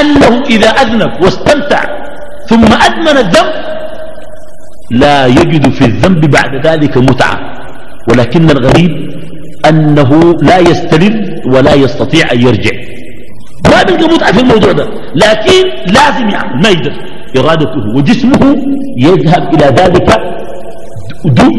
[0.00, 1.82] أنه إذا أذنب واستمتع
[2.48, 3.52] ثم أدمن الذنب
[4.90, 7.38] لا يجد في الذنب بعد ذلك متعة.
[8.10, 9.10] ولكن الغريب
[9.68, 11.14] أنه لا يستلم
[11.46, 12.70] ولا يستطيع أن يرجع.
[13.70, 14.84] ما بيلقى متعة في الموضوع ده.
[15.14, 16.92] لكن لازم يعمل ما يقدر.
[17.36, 18.56] إرادته وجسمه
[18.96, 20.20] يذهب إلى ذلك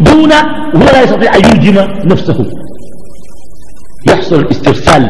[0.05, 0.31] دون
[0.73, 2.45] وهو لا يستطيع أن يلجم نفسه.
[4.09, 5.09] يحصل الاسترسال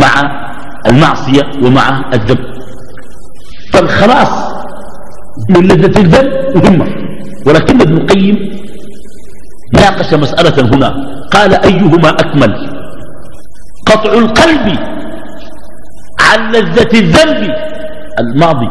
[0.00, 0.12] مع
[0.86, 2.44] المعصية ومع الذنب.
[3.72, 4.52] فالخلاص
[5.50, 6.86] من لذة الذنب مهمة.
[7.46, 8.36] ولكن ابن القيم
[9.74, 10.94] ناقش مسألة هنا.
[11.32, 12.70] قال أيهما أكمل؟
[13.86, 14.78] قطع القلب
[16.28, 17.54] عن لذة الذنب
[18.18, 18.70] الماضي.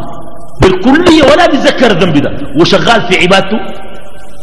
[0.62, 2.32] بالكلية ولا بيذكر الذنب ده.
[2.60, 3.60] وشغال في عبادته.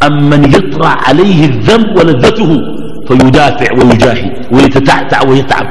[0.07, 2.51] أم من يطرع عليه الذنب ولذته
[3.09, 5.67] فيدافع ويجاهد ويتتعتع ويتعب.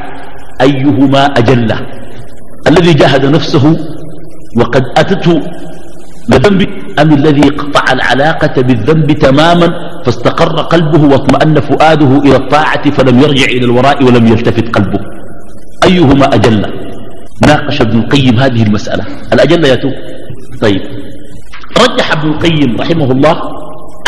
[0.62, 1.80] أيهما أجله؟
[2.68, 3.78] الذي جاهد نفسه
[4.58, 5.42] وقد أتته
[6.30, 6.62] لذنب
[7.00, 9.68] أم الذي قطع العلاقة بالذنب تماما
[10.06, 15.00] فاستقر قلبه واطمأن فؤاده إلى الطاعة فلم يرجع إلى الوراء ولم يلتفت قلبه؟
[15.84, 16.87] أيهما أجل
[17.42, 19.06] ناقش ابن القيم هذه المسألة.
[19.34, 19.94] الأجل يتوب
[20.62, 20.82] طيب.
[21.78, 23.36] رجح ابن القيم رحمه الله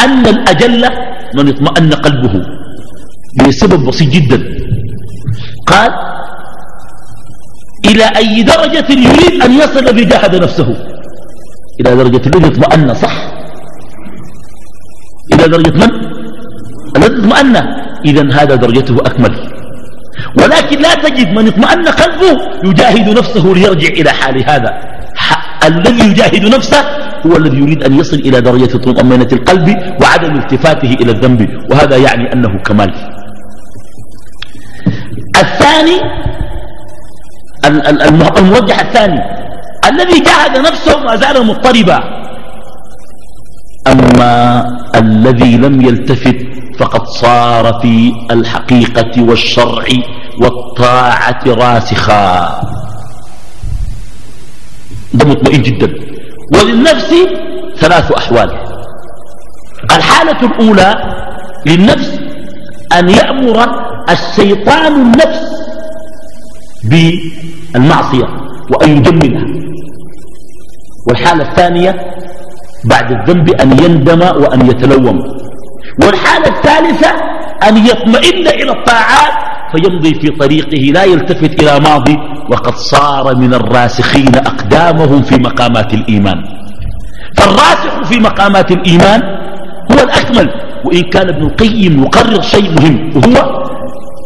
[0.05, 0.81] أن الأجل
[1.35, 2.41] من اطمأن قلبه
[3.47, 4.39] لسبب بسيط جدا.
[5.67, 5.91] قال
[7.85, 10.69] إلى أي درجة يريد أن يصل بجاهد نفسه؟
[11.79, 13.15] إلى درجة الذي اطمأن صح؟
[15.33, 15.91] إلى درجة من؟
[16.97, 17.55] الذي اطمأن.
[18.05, 19.58] إذا هذا درجته أكمل.
[20.39, 24.71] ولكن لا تجد من اطمأن قلبه يجاهد نفسه ليرجع إلى حال هذا.
[25.69, 26.81] الذي يجاهد نفسه
[27.25, 29.67] هو الذي يريد أن يصل إلى درجة طمأنينة القلب
[30.01, 32.91] وعدم التفاته إلى الذنب وهذا يعني أنه كمال.
[35.43, 35.97] الثاني
[38.39, 39.19] المرجح الثاني
[39.89, 41.99] الذي جاهد نفسه ما زال مضطربا.
[43.87, 44.33] أما
[44.95, 46.39] الذي لم يلتفت
[46.79, 49.85] فقد صار في الحقيقة والشرع
[50.41, 52.61] والطاعة راسخا.
[55.13, 55.89] ده مطمئن جدا.
[56.55, 57.13] وللنفس
[57.79, 58.49] ثلاث أحوال.
[59.91, 60.95] الحالة الأولى
[61.65, 62.19] للنفس
[62.99, 63.57] أن يأمر
[64.09, 65.49] الشيطان النفس
[66.89, 68.27] بالمعصية
[68.71, 69.45] وأن يجملها.
[71.07, 71.95] والحالة الثانية
[72.85, 75.39] بعد الذنب أن يندم وأن يتلوم.
[76.03, 77.09] والحالة الثالثة
[77.67, 79.33] أن يطمئن إلى الطاعات
[79.71, 82.17] فيمضي في طريقه لا يلتفت إلى ماضي.
[82.49, 86.43] وقد صار من الراسخين أقدامهم في مقامات الإيمان.
[87.37, 89.21] فالراسخ في مقامات الإيمان
[89.91, 90.49] هو الأكمل.
[90.85, 93.65] وإن كان ابن القيم يقرر شيء مهم وهو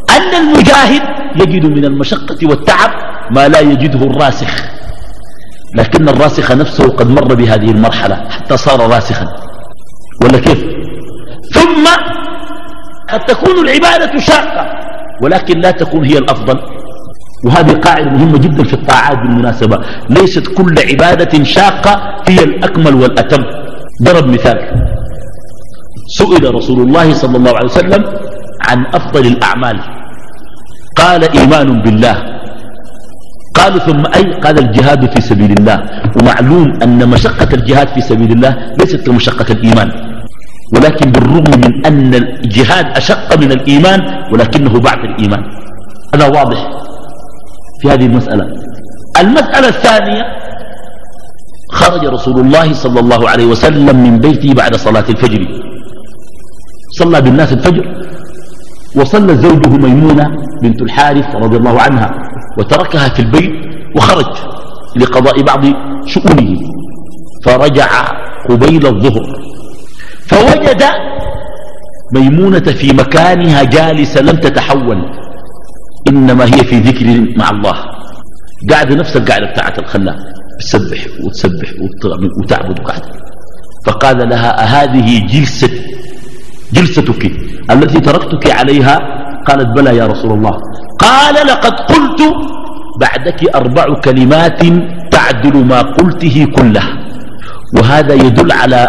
[0.09, 1.01] أن المجاهد
[1.35, 2.91] يجد من المشقة والتعب
[3.31, 4.63] ما لا يجده الراسخ.
[5.75, 9.27] لكن الراسخ نفسه قد مر بهذه المرحلة حتى صار راسخا.
[10.23, 10.72] ولا كيف؟
[11.53, 11.85] ثم
[13.09, 14.63] قد تكون العبادة شاقة
[15.21, 16.59] ولكن لا تكون هي الأفضل.
[17.45, 19.77] وهذه قاعدة مهمة جدا في الطاعات بالمناسبة.
[20.09, 23.43] ليست كل عبادة شاقة هي الأكمل والأتم.
[24.03, 24.57] ضرب مثال.
[26.07, 28.03] سئل رسول الله صلى الله عليه وسلم
[28.69, 29.79] عن أفضل الأعمال.
[30.97, 32.23] قال إيمان بالله.
[33.55, 35.83] قالوا ثم أي؟ قال الجهاد في سبيل الله.
[36.21, 40.12] ومعلوم أن مشقة الجهاد في سبيل الله ليست كمشقة الإيمان.
[40.75, 43.99] ولكن بالرغم من أن الجهاد أشق من الإيمان
[44.33, 45.43] ولكنه بعد الإيمان.
[46.15, 46.69] هذا واضح
[47.81, 48.45] في هذه المسألة.
[49.19, 50.23] المسألة الثانية
[51.71, 55.41] خرج رسول الله صلى الله عليه وسلم من بيته بعد صلاة الفجر.
[56.99, 57.85] صلى بالناس الفجر
[58.95, 60.25] وصلى زوجه ميمونة
[60.61, 62.11] بنت الحارث رضي الله عنها
[62.57, 63.51] وتركها في البيت
[63.95, 64.31] وخرج
[64.95, 65.65] لقضاء بعض
[66.05, 66.59] شؤونه.
[67.45, 67.89] فرجع
[68.49, 69.25] قبيل الظهر.
[70.33, 70.83] فوجد
[72.13, 74.99] ميمونة في مكانها جالسة لم تتحول.
[76.09, 77.75] إنما هي في ذكر مع الله.
[78.69, 80.15] قاعدة نفس القاعدة بتاعت الخلاء
[80.59, 81.69] تسبح وتسبح
[82.39, 83.09] وتعبد وقاعدة
[83.85, 85.69] فقال لها أهذه جلسة
[86.73, 87.31] جلستك.
[87.71, 88.99] التي تركتك عليها؟
[89.47, 90.53] قالت بلى يا رسول الله.
[90.99, 92.21] قال لقد قلت
[92.99, 94.61] بعدك أربع كلمات
[95.11, 96.83] تعدل ما قلته كله.
[97.73, 98.87] وهذا يدل على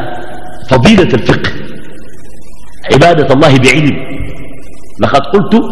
[0.71, 1.51] فضيلة الفقه
[2.93, 3.97] عبادة الله بعلم.
[5.01, 5.63] لقد قلت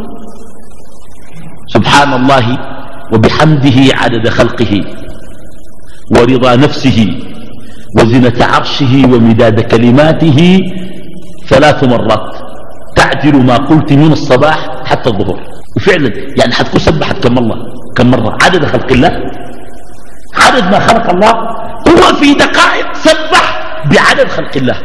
[1.75, 2.59] سبحان الله
[3.13, 4.85] وبحمده عدد خلقه
[6.11, 6.99] ورضا نفسه
[7.99, 10.61] وزنة عرشه ومداد كلماته
[11.49, 12.37] ثلاث مرات.
[12.97, 15.41] تعدل ما قلت من الصباح حتى الظهر.
[15.77, 17.57] وفعلا يعني حتكون سبحت كم الله
[17.97, 19.13] كم مرة؟ عدد خلق الله؟
[20.35, 21.33] عدد ما خلق الله؟
[21.89, 23.72] هو في دقائق سبح.
[23.95, 24.79] بعدد خلق الله.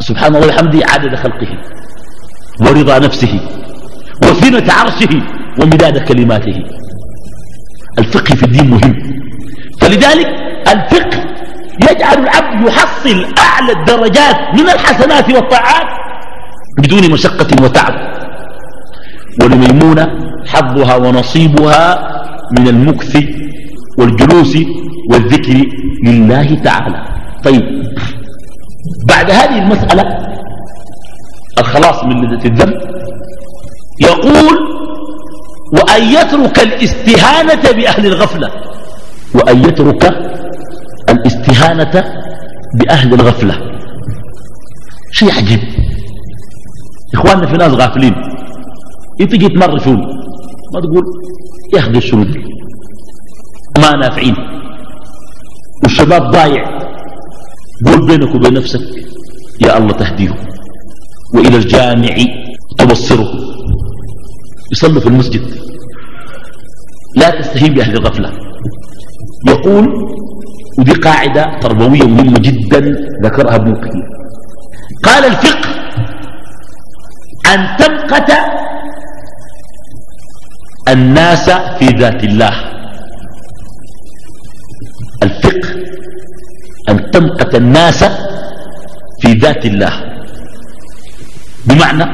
[0.00, 1.50] سبحان الله وبحمده عدد خلقه
[2.60, 3.40] ورضا نفسه
[4.24, 5.22] وزنة عرشه
[5.60, 6.64] ومداد كلماته.
[7.98, 8.94] الفقه في الدين مهم.
[9.80, 10.26] فلذلك
[10.68, 11.24] الفقه
[11.90, 15.86] يجعل العبد يحصل أعلى الدرجات من الحسنات والطاعات
[16.78, 17.94] بدون مشقة وتعب.
[19.42, 20.08] ولميمونة
[20.46, 22.12] حظها ونصيبها
[22.58, 23.24] من المكث
[23.98, 24.58] والجلوس
[25.10, 25.56] والذكر
[26.04, 27.11] لله تعالى.
[27.44, 27.82] طيب.
[29.08, 30.02] بعد هذه المسألة
[31.58, 32.80] الخلاص من لذة الذنب
[34.00, 34.58] يقول
[35.72, 38.50] وأن يترك الاستهانة بأهل الغفلة.
[39.34, 40.04] وأن يترك
[41.08, 42.04] الاستهانة
[42.74, 43.58] بأهل الغفلة.
[45.12, 45.60] شيء عجيب.
[47.14, 48.14] إخواننا في ناس غافلين.
[49.20, 49.96] انت جيت مر شون
[50.74, 51.04] ما تقول
[51.74, 52.24] يا أخي شنو
[53.78, 54.36] ما نافعين.
[55.82, 56.91] والشباب ضايع.
[57.86, 58.80] قول بينك وبين نفسك
[59.60, 60.34] يا الله تهديه
[61.34, 62.16] وإلى الجامع
[62.78, 63.28] توصره
[64.72, 65.42] يصلي في المسجد.
[67.16, 68.30] لا تستهين بأهل الغفلة.
[69.48, 69.88] يقول
[70.78, 72.80] ودي قاعدة تربوية مهمة جدا
[73.24, 74.06] ذكرها ابن كثير
[75.04, 75.70] قال الفقه
[77.54, 78.32] أن تمقت
[80.88, 82.54] الناس في ذات الله.
[85.22, 85.68] الفقه
[86.88, 88.04] أن تمقت الناس
[89.20, 89.92] في ذات الله.
[91.66, 92.04] بمعنى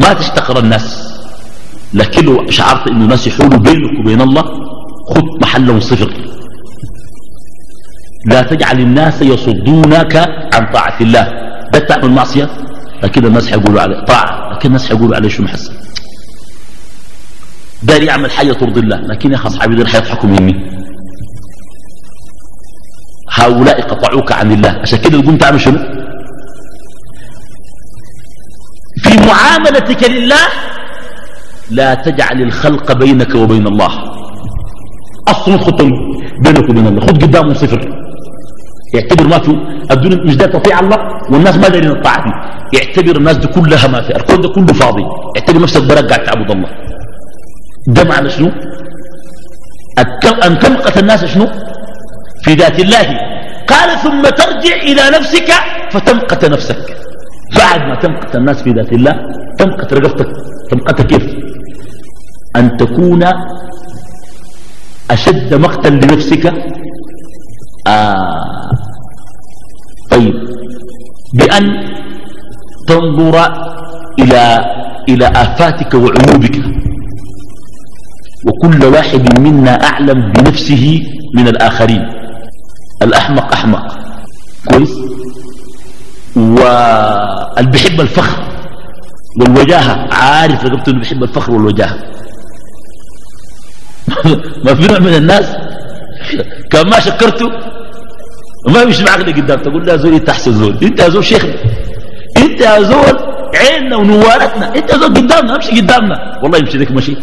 [0.00, 1.14] ما تشتقر الناس.
[1.94, 4.42] لكن لو شعرت أن الناس يحولوا بينك وبين الله
[5.14, 6.10] خذ محلهم صفر.
[8.26, 10.16] لا تجعل الناس يصدونك
[10.54, 11.26] عن طاعة الله.
[11.74, 12.50] لا تعمل معصية؟
[13.02, 14.52] لكن الناس حيقولوا عليه طاعة.
[14.52, 15.72] لكن الناس حيقولوا عليه شو محسن
[17.82, 18.96] داري يعمل حاجة ترضي الله.
[18.96, 20.78] لكن يا أخي أصحابي حيضحكوا مني
[23.30, 24.70] هؤلاء قطعوك عن الله.
[24.82, 25.78] عشان كده تقوم تعمل شنو؟
[29.02, 30.44] في معاملتك لله
[31.70, 33.92] لا تجعل الخلق بينك وبين الله.
[35.28, 35.90] أصل خطم
[36.44, 37.00] بينك وبين الله.
[37.06, 37.80] خذ قدامه صفر.
[38.94, 39.52] يعتبر ما في
[39.90, 40.98] الدنيا مش ده تطيع الله
[41.30, 42.32] والناس ما دارين الطاعة دي
[42.78, 44.16] يعتبر الناس دي كلها ما في.
[44.16, 45.04] الكون ده كله فاضي.
[45.36, 46.68] يعتبر نفسك برق قاعد تعبد الله.
[47.86, 48.50] ده معنى شنو؟
[50.46, 51.46] أن تمقت الناس شنو؟
[52.44, 53.06] في ذات الله.
[53.68, 55.50] قال ثم ترجع إلى نفسك
[55.90, 56.96] فتمقت نفسك.
[57.56, 59.14] بعد ما تمقت الناس في ذات الله
[59.58, 60.28] تمقت رقبتك.
[60.70, 61.26] تمقت كيف؟
[62.56, 63.22] أن تكون
[65.10, 66.54] أشد مقتا لنفسك.
[67.86, 68.70] آه.
[70.10, 70.34] طيب.
[71.34, 71.64] بأن
[72.86, 73.36] تنظر
[74.18, 74.42] إلى
[75.08, 76.56] إلى آفاتك وعيوبك.
[78.46, 81.00] وكل واحد منا أعلم بنفسه
[81.34, 82.17] من الآخرين.
[83.02, 83.98] الأحمق أحمق.
[84.70, 84.90] كويس؟
[86.36, 88.42] واللي بيحب الفخر
[89.40, 90.14] والوجاهة.
[90.14, 91.98] عارف رقبته إنه بيحب الفخر والوجاهة.
[94.64, 95.56] ما في نوع من الناس
[96.70, 97.46] كان ما شكرته
[98.66, 100.78] وما يمشي معك لقدام تقول له يا زول انت أحسن زول.
[100.82, 101.54] انت يا زول شيخنا
[102.36, 103.18] انت يا زول
[103.54, 104.74] عيننا ونوارتنا.
[104.76, 106.38] انت يا زول قدامنا امشي قدامنا.
[106.42, 107.16] والله يمشي لك مشي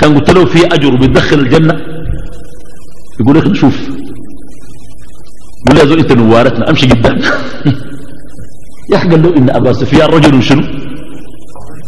[0.00, 1.80] كان قلت له في أجر وبيتدخل الجنة.
[3.20, 4.05] يقول لك نشوف
[5.66, 6.70] يقول يا زول إنت نوارتنا.
[6.70, 7.18] أمشي قدام
[8.92, 10.62] يحقل له إن أبا سفيان رجل شنو؟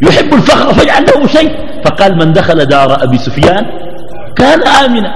[0.02, 1.50] يحب الفخر فاجعل له شيء.
[1.84, 3.64] فقال من دخل دار أبي سفيان
[4.36, 5.12] كان امنا.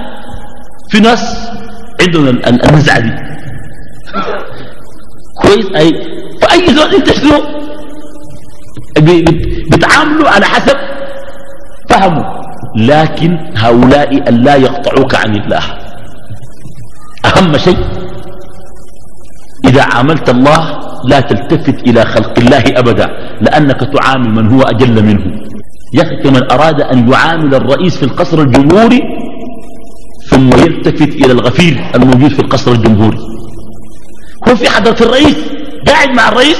[0.90, 1.50] في ناس
[2.02, 2.30] عندنا
[2.68, 3.12] النزعه دي
[5.42, 5.88] كويس؟ اي
[6.42, 7.42] فأي زول أنت شنو؟
[9.72, 10.76] بتعاملوا على حسب
[11.90, 12.42] فهمه.
[12.76, 15.62] لكن هؤلاء أن لا يقطعوك عن الله.
[17.24, 18.01] أهم شيء
[19.64, 23.06] إذا عاملت الله لا تلتفت إلى خلق الله أبدا
[23.40, 25.24] لأنك تعامل من هو أجل منه.
[25.94, 29.00] يا من أراد أن يعامل الرئيس في القصر الجمهوري
[30.30, 33.18] ثم يلتفت إلى الغفير الموجود في القصر الجمهوري.
[34.48, 35.36] هو في حضرة الرئيس
[35.86, 36.58] قاعد مع الرئيس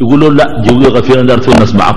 [0.00, 1.96] يقول له لا جوي غفير أنا الناس معه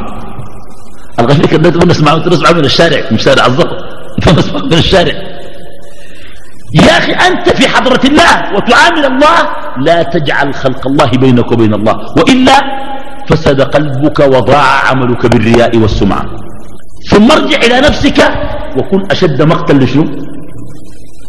[1.20, 3.78] الغفير كان الناس معه الناس معه من الشارع من شارع الزهر
[4.28, 5.31] الناس معه من الشارع.
[6.74, 9.38] يا أخي أنت في حضرة الله وتعامل الله
[9.78, 12.58] لا تجعل خلق الله بينك وبين الله وإلا
[13.30, 16.26] فسد قلبك وضاع عملك بالرياء والسمعة.
[17.12, 18.20] ثم ارجع إلى نفسك
[18.78, 20.06] وكن أشد مقتا لشنو؟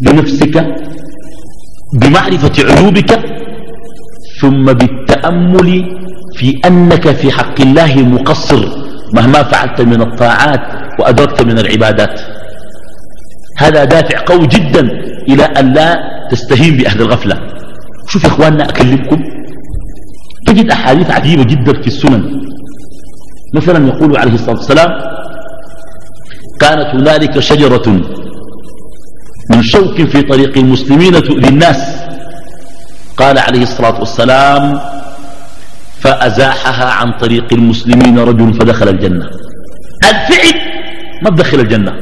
[0.07, 0.67] لنفسك
[2.01, 3.11] بمعرفة عيوبك
[4.41, 5.69] ثم بالتأمل
[6.37, 8.63] في أنك في حق الله مقصر
[9.15, 10.61] مهما فعلت من الطاعات
[10.99, 12.21] وأدركت من العبادات.
[13.59, 15.12] هذا دافع قوي جدا.
[15.29, 15.89] إلى أن لا
[16.31, 17.37] تستهين بأهل الغفلة.
[18.09, 19.25] شوف يا إخواننا أكلمكم.
[20.47, 22.23] تجد أحاديث عجيبة جدا في السنن.
[23.55, 24.91] مثلا يقول عليه الصلاة والسلام
[26.61, 27.89] كانت هنالك شجرة
[29.51, 32.03] من شوك في طريق المسلمين تؤذي الناس.
[33.17, 34.81] قال عليه الصلاة والسلام
[36.01, 39.27] فأزاحها عن طريق المسلمين رجل فدخل الجنة.
[40.03, 40.61] الفعل
[41.23, 41.93] ما دخل الجنة.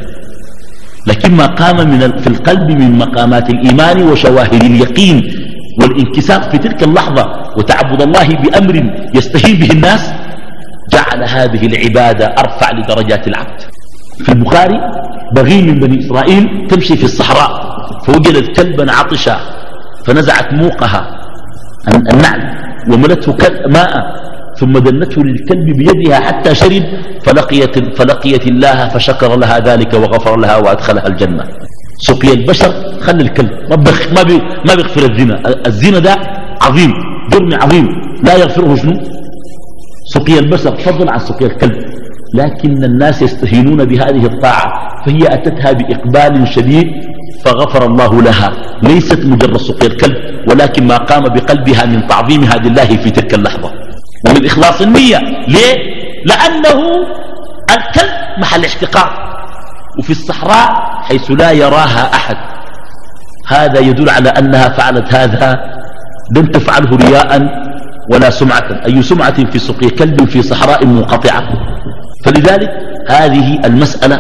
[1.06, 5.22] لكن ما قام من في القلب من مقامات الإيمان وشواهد اليقين
[5.82, 7.24] والانكسار في تلك اللحظة
[7.56, 8.74] وتعبد الله بأمر
[9.14, 10.12] يستهين به الناس
[10.92, 13.60] جعل هذه العبادة أرفع لدرجات العبد.
[14.24, 14.80] في البخاري
[15.36, 17.50] بغي من بني إسرائيل تمشي في الصحراء
[18.04, 19.40] فوجدت كلبا عطشا
[20.06, 21.20] فنزعت موقها
[22.12, 22.40] النعل
[22.92, 23.36] وملته
[23.66, 24.20] ماء
[24.60, 26.84] ثم دنته للكلب بيدها حتى شرب
[27.24, 31.44] فلقيت, فلقيت الله فشكر لها ذلك وغفر لها وأدخلها الجنة.
[32.08, 33.50] سقي البشر خلي الكلب.
[33.70, 34.36] ما, بي
[34.66, 35.36] ما بيغفر الزنا.
[35.66, 36.14] الزنا ده
[36.66, 36.92] عظيم
[37.32, 37.86] جرم عظيم.
[38.26, 38.94] لا يغفره شنو؟
[40.14, 40.76] سقي البشر.
[40.76, 41.76] فضل عن سقي الكلب.
[42.34, 44.66] لكن الناس يستهينون بهذه الطاعة.
[45.06, 46.86] فهي أتتها بإقبال شديد
[47.44, 48.50] فغفر الله لها.
[48.82, 50.16] ليست مجرد سقي الكلب
[50.48, 53.79] ولكن ما قام بقلبها من تعظيمها لله في تلك اللحظة.
[54.26, 55.18] ومن إخلاص النية.
[55.48, 55.76] ليه؟
[56.24, 56.80] لأنه
[57.70, 59.30] الكلب محل احتقار.
[59.98, 62.36] وفي الصحراء حيث لا يراها أحد.
[63.48, 65.60] هذا يدل على أنها فعلت هذا
[66.36, 67.42] لم تفعله رياء
[68.12, 68.80] ولا سمعة.
[68.86, 71.48] أي سمعة في سقي كلب في صحراء منقطعة.
[72.24, 72.70] فلذلك
[73.08, 74.18] هذه المسألة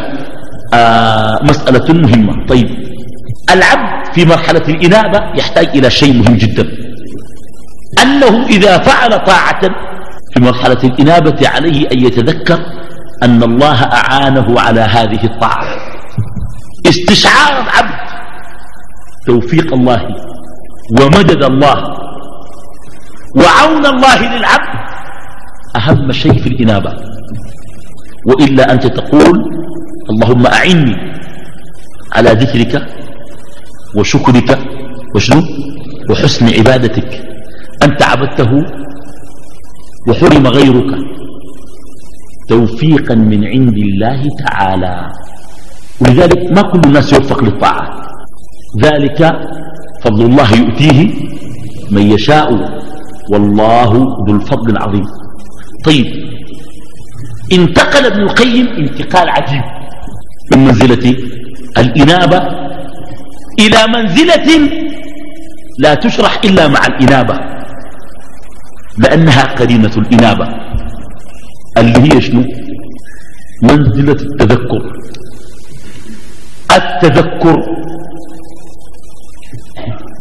[0.74, 2.46] آه مسألة مهمة.
[2.46, 2.68] طيب
[3.50, 6.66] العبد في مرحلة الإنابة يحتاج إلى شيء مهم جدا.
[8.02, 9.60] أنه إذا فعل طاعة
[10.34, 12.60] في مرحلة الإنابة عليه أن يتذكر
[13.22, 15.64] أن الله أعانه على هذه الطاعة.
[16.86, 18.10] استشعار العبد
[19.26, 20.08] توفيق الله
[21.00, 21.76] ومدد الله
[23.36, 24.80] وعون الله للعبد
[25.76, 26.96] أهم شيء في الإنابة.
[28.26, 29.44] وإلا أنت تقول
[30.10, 30.96] اللهم أعني
[32.16, 32.86] على ذكرك
[33.94, 34.58] وشكرك
[35.14, 35.42] وشنو؟
[36.10, 37.29] وحسن عبادتك.
[37.82, 38.64] أنت عبدته
[40.08, 40.98] وحرم غيرك
[42.48, 45.12] توفيقا من عند الله تعالى.
[46.00, 48.00] ولذلك ما كل الناس يوفق للطاعة.
[48.82, 49.20] ذلك
[50.02, 51.10] فضل الله يؤتيه
[51.90, 52.48] من يشاء
[53.32, 53.92] والله
[54.28, 55.06] ذو الفضل العظيم.
[55.84, 56.06] طيب
[57.52, 59.62] انتقل ابن القيم انتقال عجيب
[60.52, 61.16] من منزلة
[61.78, 62.38] الإنابة
[63.58, 64.70] إلى منزلة
[65.78, 67.59] لا تشرح إلا مع الإنابة.
[68.98, 70.48] لأنها قرينة الإنابة.
[71.78, 72.44] اللي هي شنو؟
[73.62, 74.92] منزلة التذكر.
[76.76, 77.58] التذكر.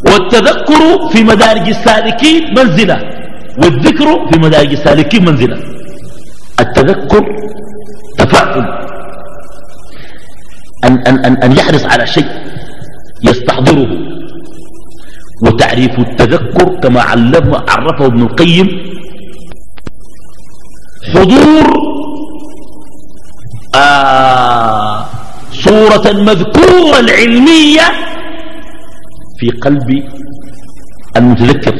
[0.07, 2.97] والتذكر في مدارج السالكين منزلة.
[3.57, 5.57] والذكر في مدارج السالكين منزلة.
[6.59, 7.25] التذكر
[8.17, 8.89] تفاعل
[10.85, 12.27] أن, أن, أن, أن يحرص على شيء
[13.23, 14.08] يستحضره.
[15.41, 18.67] وتعريف التذكر كما علم عرفه ابن القيم.
[21.13, 21.67] حضور
[23.75, 25.05] آه
[25.51, 27.87] صورة المذكورة العلمية
[29.39, 30.03] في قلب
[31.17, 31.75] المتذكر.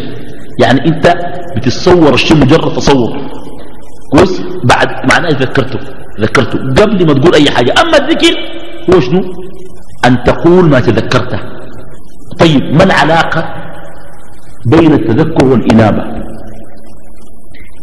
[0.61, 1.15] يعني انت
[1.57, 3.11] بتتصور الشيء مجرد تصور.
[4.11, 5.79] كويس؟ بعد معناه ذكرته
[6.19, 7.73] ذكرته قبل ما تقول أي حاجة.
[7.81, 8.35] أما الذكر
[8.93, 9.21] هو شنو؟
[10.05, 11.58] أن تقول ما تذكرته.
[12.39, 13.53] طيب ما العلاقة
[14.65, 16.03] بين التذكر والإنابة؟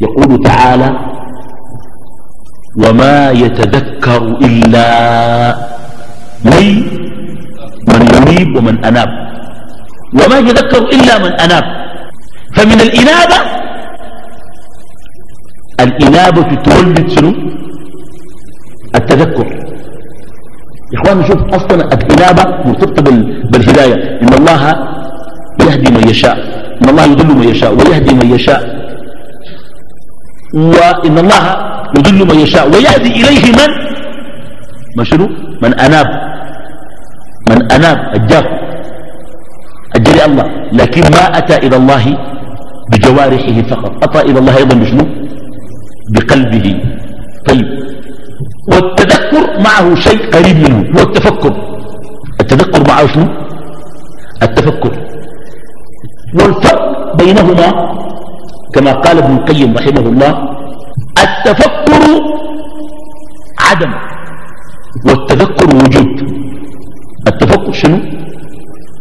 [0.02, 0.90] يقول تعالى
[2.84, 4.86] وما يتذكر إلا
[6.44, 6.66] من
[7.88, 9.08] من ينيب ومن أناب.
[10.14, 11.64] وما يتذكر إلا من أناب.
[12.56, 13.38] فمن الإنابة
[15.80, 17.32] الإنابة تولد شنو؟
[18.94, 19.55] التذكر.
[20.92, 23.02] يا اخوان نشوف أصلا الإنابة مرتبطة
[23.50, 24.20] بالهداية.
[24.22, 24.62] إن الله
[25.66, 26.36] يهدي من يشاء.
[26.82, 28.62] إن الله يضل من يشاء ويهدي من يشاء.
[30.54, 31.44] وإن الله
[31.98, 33.70] يضل من يشاء ويهدي إليه من؟
[34.96, 35.28] ما شنو؟
[35.62, 36.06] من أناب.
[37.50, 38.44] من أناب الجاب
[39.96, 40.46] اجري الله.
[40.72, 42.04] لكن ما أتى إلى الله
[42.92, 44.04] بجوارحه فقط.
[44.04, 45.06] أتى إلى الله أيضا بشنو؟
[46.14, 46.80] بقلبه.
[47.48, 47.75] طيب.
[48.72, 51.52] والتذكر معه شيء قريب منه هو التفكر.
[52.40, 53.26] التذكر معه شنو؟
[54.42, 54.92] التفكر.
[56.34, 57.68] والفرق بينهما
[58.74, 60.32] كما قال ابن القيم رحمه الله
[61.26, 62.02] التفكر
[63.60, 63.92] عدم
[65.06, 66.12] والتذكر وجود.
[67.28, 67.98] التفكر شنو؟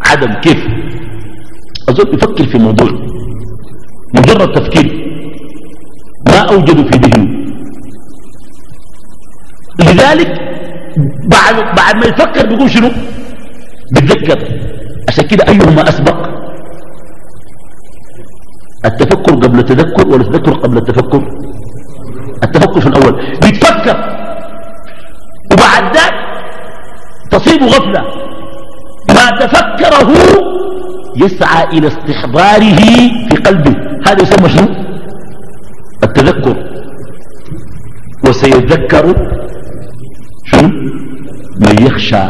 [0.06, 0.34] عدم.
[0.34, 0.62] كيف؟
[1.90, 2.92] أظن يفكر في موضوع
[4.16, 4.88] مجرد تفكير
[6.30, 7.45] ما أوجد في ذهنه.
[9.80, 10.32] لذلك
[11.28, 12.90] بعد, بعد ما يفكر بيقول شنو؟
[13.94, 14.40] بيتذكر.
[15.10, 16.30] عشان كده أيهما أسبق؟
[18.86, 21.28] التفكر قبل التذكر ولا التذكر قبل التفكر.
[22.44, 23.14] التفكر في الأول.
[23.42, 23.98] بيتفكر.
[25.54, 26.14] وبعد ذلك
[27.32, 28.02] تصيب غفلة.
[29.10, 30.12] ما تفكره
[31.18, 32.76] يسعى إلى استحضاره
[33.30, 33.76] في قلبه.
[34.08, 34.68] هذا يسمى شنو؟
[36.04, 36.56] التذكر.
[38.28, 39.06] وسيذكر
[40.52, 40.68] شنو؟
[41.62, 42.26] من يخشى.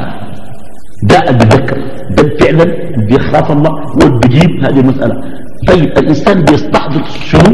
[1.04, 1.78] ده الذكر
[2.18, 2.66] ده فعلا
[3.08, 5.16] بيخاف الله وبيجيب هذه المسألة.
[5.68, 7.52] طيب الإنسان بيستحضر شنو؟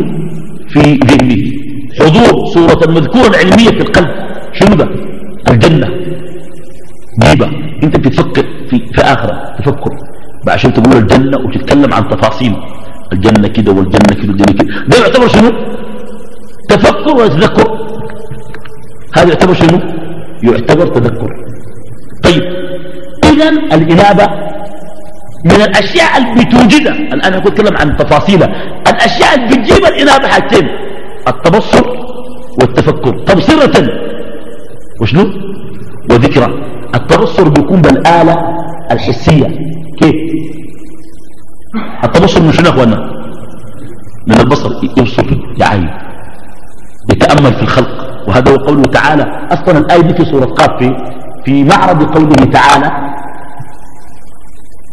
[0.70, 1.44] في ذهنه.
[2.00, 4.10] حضور صورة المذكورة العلمية في القلب.
[4.54, 4.88] شنو ده؟
[5.50, 5.88] الجنة.
[7.24, 7.48] جيبة.
[7.84, 9.56] أنت بتفكر في, في آخرة.
[9.60, 9.92] تفكر.
[10.48, 12.54] عشان تقول الجنة وتتكلم عن تفاصيل.
[13.14, 14.86] الجنة كده والجنة كده والجنة كده.
[14.88, 15.52] ده يعتبر شنو؟
[16.70, 17.68] تفكر وتذكر
[19.16, 19.80] هذا يعتبر شنو؟
[20.44, 21.30] يعتبر تذكر.
[22.24, 22.44] طيب
[23.26, 24.28] إذا الإنابة
[25.46, 28.48] من الأشياء اللي بتوجدها الآن أقول أتكلم عن تفاصيلها.
[28.88, 30.68] الأشياء اللي بتجيب الإنابة حاجتين
[31.28, 31.86] التبصر
[32.62, 33.20] والتفكر.
[33.26, 33.90] تبصرة
[35.02, 35.26] وشنو؟
[36.12, 36.48] وذكرى.
[36.96, 38.36] التبصر بيكون بالآلة
[38.92, 39.48] الحسية.
[40.02, 40.16] كيف؟
[42.04, 42.86] التبصر من شنو يا
[44.28, 44.72] من البصر.
[44.98, 45.26] يبصر
[45.58, 45.90] يعاين
[47.12, 48.11] يتأمل في الخلق.
[48.28, 50.96] وهذا هو قوله تعالى أصلا الآية دي في سورة قاف في,
[51.46, 52.92] في معرض قوله تعالى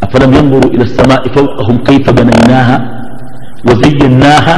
[0.02, 3.04] أفلم ينظروا إلى السماء فوقهم كيف بنيناها
[3.66, 4.56] وزيناها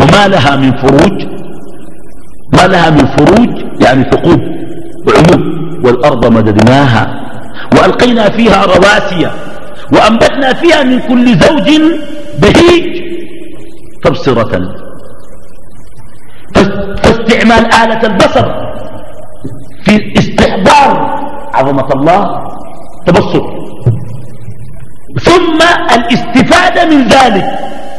[0.00, 1.16] وما لها من فروج
[2.56, 3.48] ما لها من فروج
[3.84, 4.40] يعني ثقوب
[5.06, 5.42] وعمود
[5.84, 7.20] والأرض مددناها
[7.72, 9.30] وألقينا فيها رواسي
[9.92, 11.68] وأنبتنا فيها من كل زوج
[12.42, 13.04] بهيج
[14.04, 14.68] تبصرة.
[17.44, 18.46] فاستعمال آلة البصر
[19.84, 20.90] في استحضار
[21.54, 22.20] عظمة الله
[23.06, 23.44] تبصر.
[25.22, 25.58] ثم
[25.94, 27.44] الاستفادة من ذلك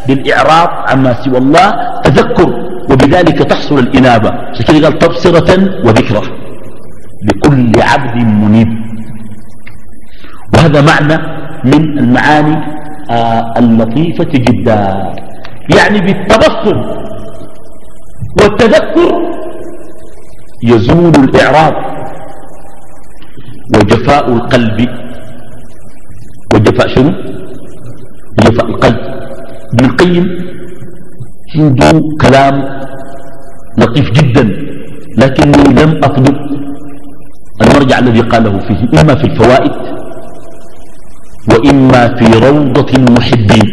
[0.08, 2.50] بالإعراض عما سوى الله تذكر
[2.92, 4.30] وبذلك تحصل الإنابة.
[4.30, 5.50] عشان قال تبصرة
[5.86, 6.22] وذكرى
[7.24, 8.68] لكل عبد منيب.
[10.54, 11.18] وهذا معنى
[11.64, 12.58] من المعاني
[13.12, 15.14] آه اللطيفة جدا.
[15.78, 16.78] يعني بالتبصر
[18.42, 19.35] والتذكر
[20.64, 21.74] يزول الإعراض
[23.76, 24.90] وجفاء القلب.
[26.54, 27.12] وجفاء شنو؟
[28.40, 29.00] جفاء القلب.
[29.74, 30.26] ابن القيم
[31.56, 32.56] عنده كلام
[33.78, 34.44] لطيف جدا
[35.18, 36.36] لكني لم أطلب
[37.62, 39.72] المرجع الذي قاله فيه إما في الفوائد
[41.52, 43.68] وإما في روضة المحبين.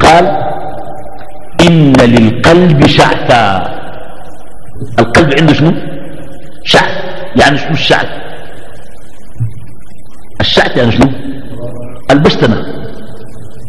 [0.00, 0.26] قال
[1.66, 3.73] إن للقلب شعثا.
[4.98, 5.72] القلب عنده شنو؟
[6.64, 6.92] شعث
[7.36, 8.08] يعني شنو الشعث
[10.40, 11.08] الشعث يعني شنو؟
[12.10, 12.58] البشتنة.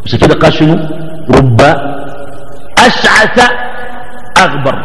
[0.06, 0.76] عشان كده قال شنو؟
[1.30, 1.62] رب
[2.78, 3.50] أشعث
[4.38, 4.76] أغبر.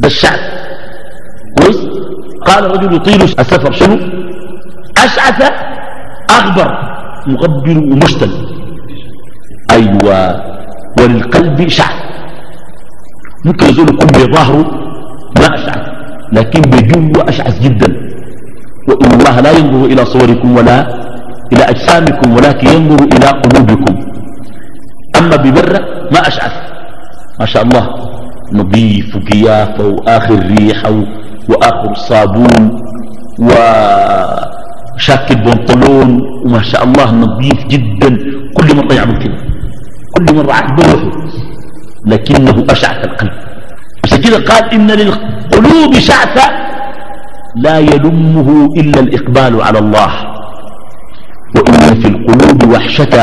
[0.00, 0.40] ده الشعث
[1.58, 1.76] كويس؟
[2.46, 3.72] قال الرجل يطيل السفر.
[3.72, 3.96] شنو؟
[4.98, 5.52] أشعث
[6.30, 6.68] أغبر.
[7.26, 8.32] مغبر ومشتل.
[9.70, 10.50] أيوة.
[10.98, 12.00] وللقلب شعث
[13.44, 14.89] ممكن يزول يكون بظهره
[15.38, 15.82] ما أشعث
[16.32, 18.10] لكن بجوه أشعث جدا.
[18.88, 20.88] وإن الله لا ينظر إلى صوركم ولا
[21.52, 23.94] إلى أجسامكم ولكن ينظر إلى قلوبكم.
[25.18, 25.80] أما ببرة
[26.12, 26.52] ما أشعث.
[27.40, 27.88] ما شاء الله.
[28.52, 30.90] نظيف وقيافة وآخر ريحة
[31.48, 32.80] وآخر صابون
[33.38, 36.20] وشاكل بنطلون.
[36.46, 38.08] وما شاء الله نظيف جدا.
[38.56, 39.38] كل مرة يعمل كده
[40.16, 41.10] كل مرة روحه
[42.06, 43.32] لكنه أشعث القلب.
[44.20, 46.50] عشان كده قال إن للقلوب شعثة
[47.56, 50.10] لا يلمه إلا الإقبال على الله
[51.56, 53.16] وإن في القلوب وحشة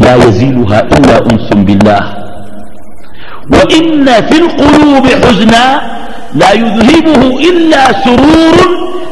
[0.00, 2.04] لا يزيلها إلا أنس بالله.
[3.52, 5.80] وإن في القلوب حزنا
[6.34, 8.56] لا يذهبه إلا سرور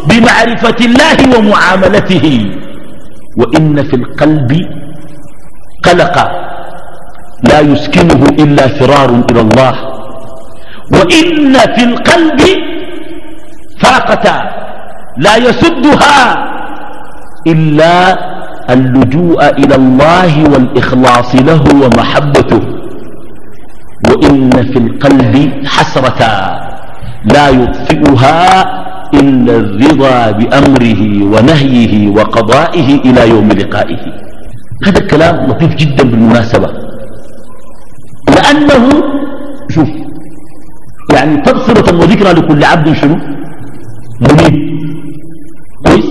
[0.08, 2.26] بمعرفة الله ومعاملته.
[3.36, 4.50] وإن في القلب
[5.84, 6.16] قلق
[7.44, 9.74] لا يسكنه إلا فرار إلى الله.
[10.92, 12.40] وإن في القلب
[13.80, 14.26] فاقة
[15.18, 16.18] لا يسدها
[17.46, 18.18] إلا
[18.70, 22.60] اللجوء إلى الله والإخلاص له ومحبته.
[24.08, 25.34] وإن في القلب
[25.66, 26.22] حسرة
[27.24, 28.38] لا يطفئها
[29.14, 34.00] إلا الرضا بأمره ونهيه وقضائه إلى يوم لقائه.
[34.86, 36.68] هذا الكلام لطيف جدا بالمناسبة.
[38.36, 39.02] لأنه
[39.70, 39.88] شوف
[41.10, 43.16] يعني تبصرة وذكرى لكل عبد شنو؟
[44.20, 44.54] منيب
[45.86, 46.08] كويس؟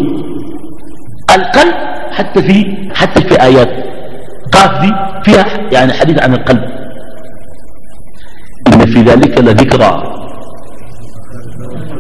[1.36, 1.74] القلب
[2.12, 2.58] حتى في
[2.96, 3.70] حتى في آيات.
[4.52, 4.92] قاف دي
[5.24, 6.64] فيها يعني حديث عن القلب.
[8.68, 10.04] إن في ذلك لذكرى.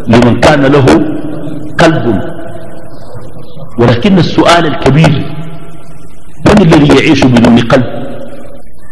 [0.08, 0.86] لمن كان له
[1.80, 2.22] قلب.
[3.80, 5.14] ولكن السؤال الكبير
[6.48, 7.86] من الذي يعيش بدون قلب؟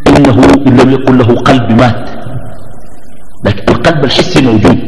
[0.08, 2.19] إنه إن لم يكن له قلب مات.
[3.46, 4.78] القلب الحسي موجود.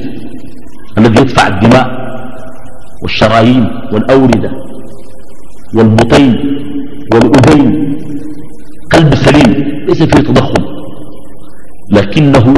[0.98, 1.86] الذي يدفع الدماء
[3.02, 4.50] والشرايين والأوردة
[5.74, 6.34] والبطين
[7.12, 7.96] والأذين.
[8.92, 9.52] قلب سليم
[9.86, 10.64] ليس فيه تضخم
[11.90, 12.54] لكنه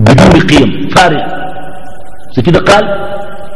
[0.00, 0.88] بدون قيم.
[0.88, 1.38] فارغ.
[2.46, 2.84] كده قال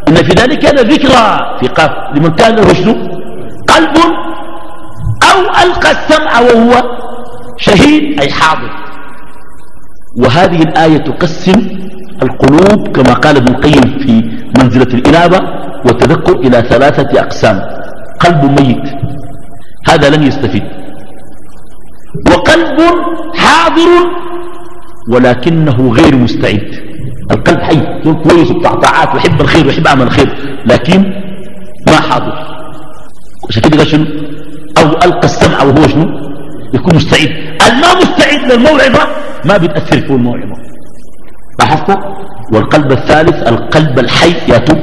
[0.08, 2.92] إن في ذلك ذكرى في قاف لمن كان له شنو؟
[3.68, 3.96] قلب
[5.32, 6.72] أو ألقى السمع وهو
[7.58, 8.70] شهيد أي حاضر.
[10.16, 11.68] وهذه الآية تقسم
[12.22, 15.40] القلوب كما قال ابن القيم في منزلة الإنابة
[15.86, 17.60] والتذكر إلى ثلاثة أقسام.
[18.20, 18.82] قلب ميت.
[19.88, 20.62] هذا لن يستفيد.
[22.30, 22.78] وقلب
[23.34, 23.90] حاضر
[25.08, 26.70] ولكنه غير مستعد.
[27.30, 27.78] القلب حي.
[28.00, 31.04] يكون كويس وبتاع طاعات ويحب الخير ويحب عمل الخير لكن
[31.86, 32.32] ما حاضر.
[33.48, 34.06] عشان كده شنو؟
[34.78, 36.32] أو ألقى السمع وهو شنو؟
[36.74, 37.28] يكون مستعد.
[37.68, 39.08] الما مستعد للموعظة
[39.44, 40.56] ما بتأثر فيه الموعظه
[41.60, 41.98] لاحظت؟
[42.52, 44.78] والقلب الثالث القلب الحي ياتوب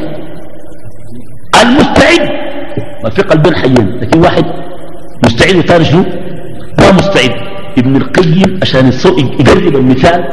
[1.61, 2.29] المستعد.
[3.03, 4.45] ما في قلبين حيين لكن واحد
[5.25, 6.03] مستعد وثاني شنو؟
[6.79, 7.49] ما مستعد.
[7.77, 8.91] ابن القيم عشان
[9.39, 10.23] يقرب المثال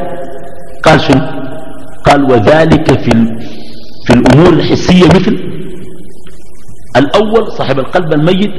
[0.85, 1.21] قال شنو؟
[2.05, 3.11] قال وذلك في,
[4.07, 5.39] في الأمور الحسية مثل
[6.97, 8.51] الأول صاحب القلب الميت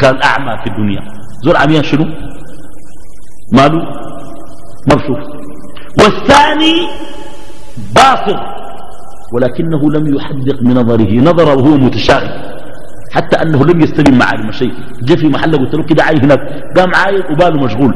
[0.00, 1.00] كان أعمى في الدنيا.
[1.44, 2.04] زول عميان شنو؟
[3.52, 4.05] ماله؟
[4.90, 5.18] مرشوف
[6.00, 6.74] والثاني
[7.94, 8.38] باصر
[9.34, 11.20] ولكنه لم يحدق بنظره.
[11.20, 12.30] نظره وهو متشاغل
[13.12, 14.72] حتى أنه لم يستلم معالم شيء
[15.02, 16.40] جاء في محله قلت له كده عاي هناك.
[16.76, 17.94] قام عايل وباله مشغول.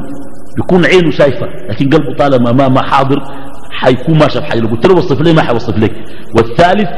[0.59, 3.23] يكون عينه شايفة لكن قلبه طالما ما ما حاضر
[3.71, 5.93] حيكون ما شاف حاجة قلت له وصف لي ما حيوصف لك.
[6.37, 6.89] والثالث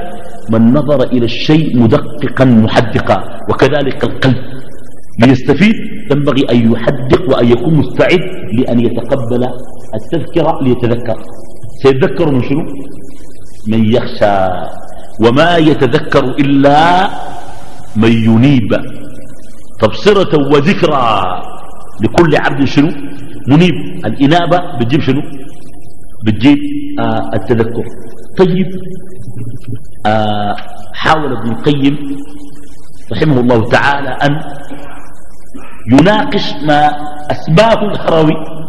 [0.50, 4.36] من نظر إلى الشيء مدققا محدقا وكذلك القلب.
[5.20, 5.74] ليستفيد
[6.10, 8.20] ينبغي أن يحدق وأن يكون مستعد
[8.58, 9.48] لأن يتقبل
[9.94, 11.18] التذكرة ليتذكر.
[11.82, 12.64] سيتذكر من شنو؟
[13.68, 14.36] من يخشى.
[15.24, 17.08] وما يتذكر إلا
[17.96, 18.70] من ينيب.
[19.80, 21.08] تبصرة وذكرى.
[22.02, 22.90] لكل عبد شنو؟
[23.48, 23.74] منيب.
[24.06, 25.22] الإنابة بتجيب شنو؟
[26.26, 26.58] بتجيب
[26.98, 27.84] آه التذكر.
[28.38, 28.68] طيب
[30.06, 30.56] آه
[30.94, 31.96] حاول ابن القيم
[33.12, 34.32] رحمه الله تعالى أن
[35.92, 36.90] يناقش ما
[37.30, 38.61] أسباب الهروي.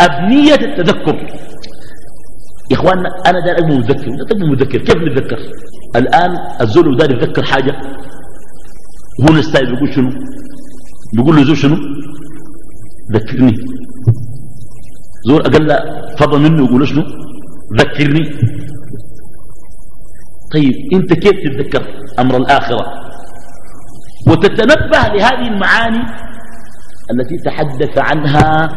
[0.00, 1.16] أبنية التذكر.
[2.70, 5.38] يا إخواننا أنا دار أبني مذكر لا تبني مذكر كيف نتذكر؟
[5.96, 6.30] الآن
[6.60, 7.74] الزول دار يتذكر حاجة.
[9.22, 10.10] هو نستايل بيقول شنو؟
[11.16, 11.76] بيقول له زول شنو؟
[13.12, 13.56] ذكرني.
[15.28, 15.78] زور أقل
[16.18, 17.02] فضل منه يقول شنو؟
[17.78, 18.24] ذكرني.
[20.52, 21.86] طيب أنت كيف تتذكر
[22.18, 22.86] أمر الآخرة؟
[24.28, 26.02] وتتنبه لهذه المعاني
[27.10, 28.68] التي تحدث عنها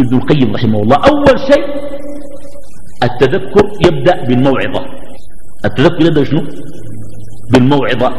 [0.00, 1.64] ابن القيم رحمه الله أول شيء
[3.02, 4.82] التذكر يبدأ بالموعظة.
[5.64, 6.42] التذكر يبدأ شنو؟
[7.52, 8.12] بالموعظة.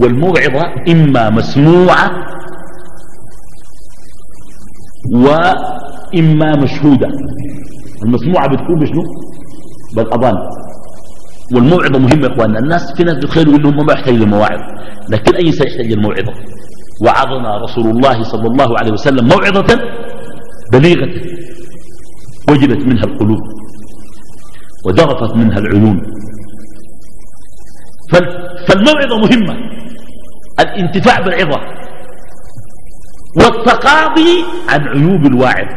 [0.00, 2.10] والموعظة إما مسموعة
[5.12, 7.08] وإما مشهودة.
[8.04, 9.02] المسموعة بتكون بشنو؟
[9.96, 10.36] بالأذان.
[11.54, 12.58] والموعظة مهمة يا إخواننا.
[12.58, 14.60] الناس في ناس بتخيلوا إنهم ما يحتاج للمواعظ.
[15.08, 16.32] لكن أي إنسان يحتاج للموعظة؟
[17.04, 19.80] وعظنا رسول الله صلى الله عليه وسلم موعظة
[20.72, 21.08] بليغة
[22.50, 23.40] وجلت منها القلوب
[24.86, 26.02] وذرفت منها العيون.
[28.68, 29.54] فالموعظة مهمة
[30.60, 31.60] الانتفاع بالعظة
[33.36, 35.68] والتقاضي عن عيوب الواعظ.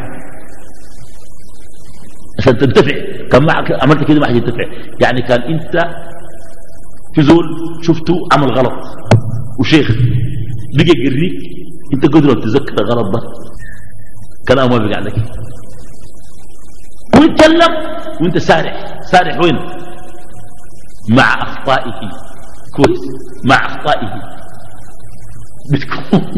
[2.40, 2.96] عشان تنتفع
[3.32, 4.64] كان معك عملت كده ما حد ينتفع.
[5.02, 5.86] يعني كان انت
[7.16, 7.44] في زول
[7.82, 8.74] شفته عمل غلط
[9.60, 9.92] وشيخ
[10.78, 11.34] بقى يقريك
[11.94, 13.22] انت قدر تذكر الغلط ده.
[14.48, 15.16] كلام ما بقى عليك
[17.20, 17.74] ويتكلم
[18.22, 18.86] وانت سارح.
[19.12, 19.56] سارح وين؟
[21.10, 22.10] مع أخطائه.
[22.76, 23.00] كويس.
[23.46, 24.10] مع أخطائه.
[25.72, 26.32] بتكون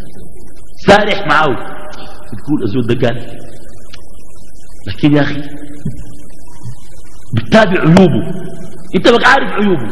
[0.86, 1.46] سارح معه.
[2.32, 3.26] بتقول الزول ده قال
[4.88, 5.40] لكن يا أخي
[7.36, 8.30] بتتابع عيوبه.
[8.96, 9.88] انت بقى عارف عيوبه.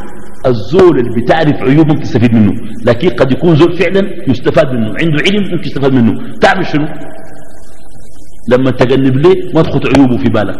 [0.46, 2.52] الزول اللي بتعرف عيوبه ممكن تستفيد منه.
[2.84, 4.86] لكن قد يكون زول فعلا يستفاد منه.
[4.86, 6.38] عنده علم ممكن يستفاد منه.
[6.40, 6.86] تعمل شنو؟
[8.48, 10.58] لما تجنب ليه ما تخط عيوبه في بالك.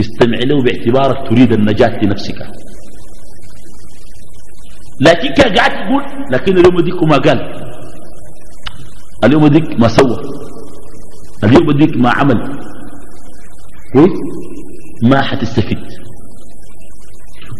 [0.00, 2.38] استمع له باعتبارك تريد النجاة لنفسك.
[5.00, 6.02] لكن كان قاعد تقول
[6.32, 7.40] لكن اليوم ديك ما قال.
[9.24, 10.16] اليوم ديك ما سوى.
[11.44, 12.58] اليوم ديك ما عمل.
[13.92, 14.10] كويس
[15.02, 15.78] ما حتستفيد.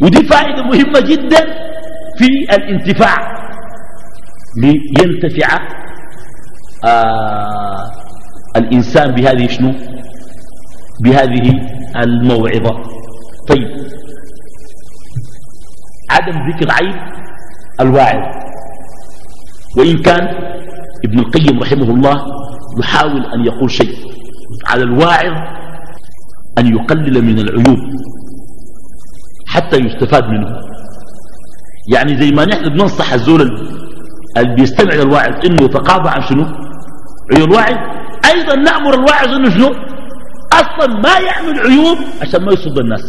[0.03, 1.41] ودي فائدة مهمة جدا
[2.19, 3.17] في الانتفاع.
[4.63, 5.69] لينتفع
[6.85, 8.06] آه
[8.57, 9.75] الإنسان بهذه شنو؟
[11.05, 11.53] بهذه
[11.97, 12.77] الموعظة.
[13.49, 13.69] طيب.
[16.11, 16.95] عدم ذكر عيب
[17.81, 18.23] الواعظ.
[19.77, 20.29] وإن كان
[21.05, 22.27] ابن القيم رحمه الله
[22.81, 23.95] يحاول أن يقول شيء
[24.67, 25.33] على الواعظ
[26.59, 27.79] أن يقلل من العيوب
[29.47, 30.47] حتى يستفاد منه.
[31.93, 33.43] يعني زي ما نحن بننصح الزول
[34.37, 36.45] اللي بيستمع للواعظ إنه يتقاضى عن شنو؟
[37.35, 37.97] عيوب الواعظ.
[38.33, 39.75] أيضا نأمر الواعظ إنه شنو؟
[40.53, 43.03] أصلا ما يعمل عيوب عشان ما يصد الناس.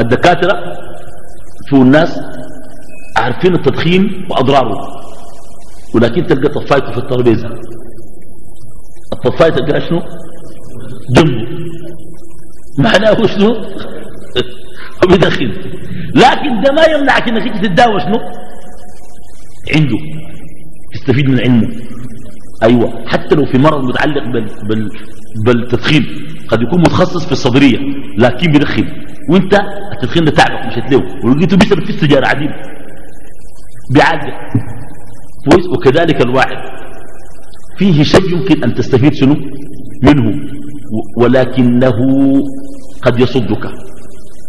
[0.00, 0.52] الدكاترة
[1.68, 2.20] في الناس؟
[3.16, 4.76] عارفين التدخين واضراره
[5.94, 7.48] ولكن تلقى طفايته في الترابيزة.
[9.12, 10.02] الطفايه تلقى شنو؟
[11.16, 11.48] جنبه.
[12.78, 13.54] معناه شنو؟
[15.08, 15.52] بيدخن.
[16.14, 18.18] لكن ده ما يمنعك إنك أنت تتداوى شنو؟
[19.76, 19.98] عنده.
[20.94, 21.68] تستفيد من علمه.
[22.62, 23.06] أيوه.
[23.06, 24.90] حتى لو في مرض متعلق بال بال
[25.46, 26.06] بالتدخين
[26.48, 27.78] قد يكون متخصص في الصدرية
[28.18, 28.86] لكن بيدخن.
[29.30, 29.60] وانت
[29.92, 32.50] التدخين ده تعبك مش هتلوه ولقيته بيسبب في السجاره عديد.
[33.94, 34.34] بيعالجك.
[35.50, 36.56] كويس؟ وكذلك الواعد
[37.78, 39.36] فيه شيء يمكن أن تستفيد شنو؟
[40.02, 40.34] منه.
[41.16, 41.98] ولكنه
[43.02, 43.64] قد يصدك.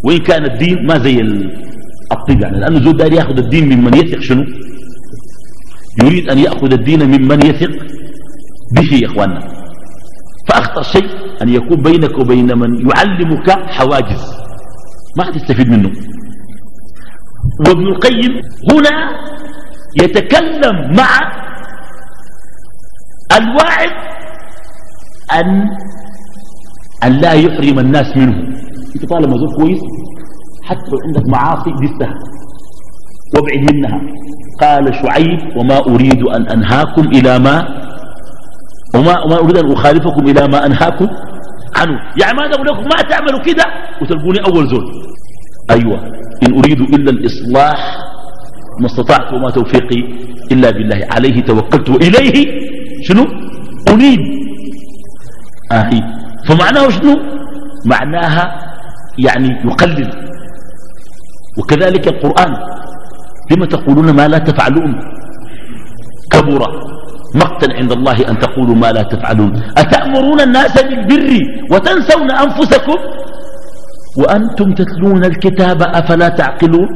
[0.05, 1.21] وإن كان الدين ما زي
[2.11, 2.59] الطب يعني.
[2.59, 4.43] لأنه زود داري يأخذ الدين ممن يثق شنو؟
[6.03, 7.71] يريد أن يأخذ الدين ممن يثق
[8.75, 9.39] به يا أخواننا.
[10.49, 11.09] فأخطر شيء
[11.41, 14.23] أن يكون بينك وبين من يعلمك حواجز.
[15.17, 15.91] ما تستفيد منه.
[17.67, 18.31] وابن القيم
[18.71, 18.95] هنا
[20.01, 21.09] يتكلم مع
[23.37, 23.91] الواعد
[25.33, 25.69] أن
[27.03, 28.37] أن لا يحرم الناس منه.
[28.95, 29.81] أنت طالما زول كويس
[30.63, 32.13] حتى لو عندك معاصي دستها
[33.35, 34.01] وابعد منها.
[34.61, 37.67] قال شعيب وما أريد أن أنهاكم إلى ما
[38.95, 41.07] وما, وما أريد أن أخالفكم إلى ما أنهاكم
[41.75, 41.99] عنه.
[42.21, 43.63] يعني ما أقول لكم؟ ما تعملوا كده؟
[44.01, 44.85] وتلقوني أول زول.
[45.71, 45.99] أيوة.
[46.47, 47.97] إن أريد إلا الإصلاح
[48.79, 50.01] ما استطعت وما توفيقي
[50.51, 51.07] إلا بالله.
[51.11, 52.45] عليه توكلت وإليه
[53.03, 53.25] شنو؟
[53.89, 54.19] أنيب.
[55.71, 56.01] آهي.
[56.47, 57.15] فمعناه شنو؟
[57.85, 58.73] معناها
[59.17, 60.11] يعني يقلل.
[61.57, 62.55] وكذلك القرآن.
[63.51, 64.91] لما تقولون ما لا تفعلون؟
[66.31, 66.61] كبر
[67.35, 69.51] مقتا عند الله أن تقولوا ما لا تفعلون.
[69.77, 71.29] أتأمرون الناس بالبر
[71.71, 72.99] وتنسون أنفسكم؟
[74.17, 76.87] وأنتم تتلون الكتاب أفلا تعقلون؟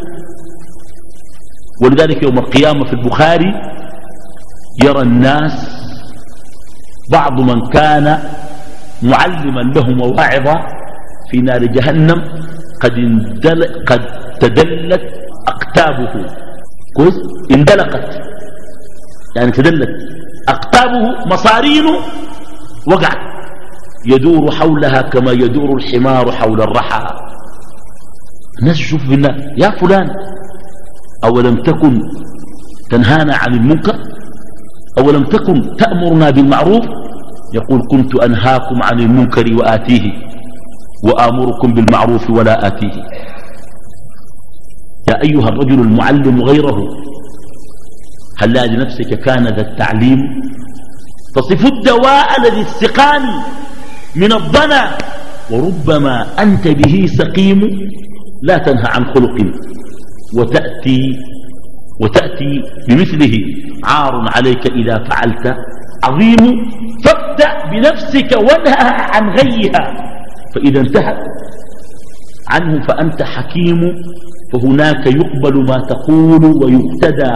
[1.81, 3.53] ولذلك يوم القيامة في البخاري
[4.83, 5.55] يرى الناس
[7.11, 8.19] بعض من كان
[9.03, 10.55] معلما لهم وواعظا
[11.31, 12.19] في نار جهنم
[12.81, 12.95] قد,
[13.87, 14.01] قد
[14.39, 15.01] تدلت
[15.49, 16.25] أقتابه.
[16.95, 17.13] كويس؟
[17.51, 18.21] اندلقت.
[19.35, 19.89] يعني تدلت.
[20.49, 21.97] أقتابه مصارينه
[22.87, 23.17] وقعت.
[24.05, 27.07] يدور حولها كما يدور الحمار حول الرحى.
[28.61, 29.35] الناس يشوفوا في النار.
[29.57, 30.09] يا فلان
[31.23, 32.01] أولم تكن
[32.91, 33.95] تنهانا عن المنكر؟
[34.99, 36.85] أولم تكن تأمرنا بالمعروف؟
[37.53, 40.11] يقول كنت أنهاكم عن المنكر وآتيه
[41.03, 43.03] وآمركم بالمعروف ولا آتيه.
[45.09, 46.79] يا أيها الرجل المعلم غيره
[48.41, 50.19] هل لنفسك كان ذا التعليم؟
[51.35, 53.21] تصف الدواء الذي السقام
[54.15, 54.97] من الضنا
[55.51, 57.61] وربما أنت به سقيم
[58.43, 59.37] لا تنهى عن خلق
[60.37, 61.01] وتأتي
[62.01, 63.35] وتأتي بمثله.
[63.83, 65.55] عار عليك إذا فعلت
[66.03, 66.43] عظيم
[67.05, 69.83] فابدأ بنفسك وانهى عن غيها.
[70.55, 71.19] فإذا انتهت
[72.49, 73.79] عنه فأنت حكيم.
[74.53, 77.33] فهناك يقبل ما تقول ويقتدى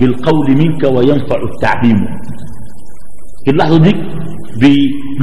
[0.00, 1.96] بالقول منك وينفع التعليم
[3.44, 3.92] في اللحظة دي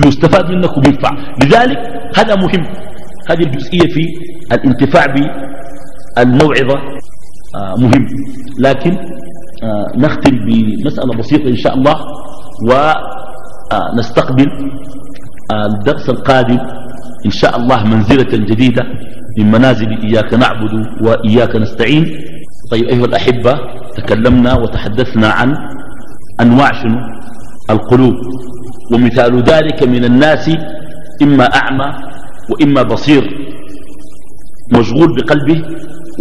[0.03, 1.11] بيستفاد منك وبينفع.
[1.43, 1.77] لذلك
[2.17, 2.63] هذا مهم.
[3.29, 4.07] هذه الجزئية في
[4.51, 6.79] الانتفاع بالموعظة
[7.55, 8.07] آه، مهم.
[8.59, 8.97] لكن
[9.97, 11.95] نختم بمسألة بسيطة إن شاء الله
[13.93, 14.47] ونستقبل
[15.51, 16.59] الدرس القادم
[17.25, 18.83] إن شاء الله منزلة جديدة.
[19.37, 22.05] من منازل إياك نعبد وإياك نستعين.
[22.71, 23.59] طيب أيها الأحبة
[23.97, 25.55] تكلمنا وتحدثنا عن
[26.41, 26.99] أنواع شنو؟
[27.69, 28.13] القلوب.
[28.93, 30.51] ومثال ذلك من الناس
[31.21, 31.93] إما أعمى
[32.49, 33.23] وإما بصير.
[34.73, 35.61] مشغول بقلبه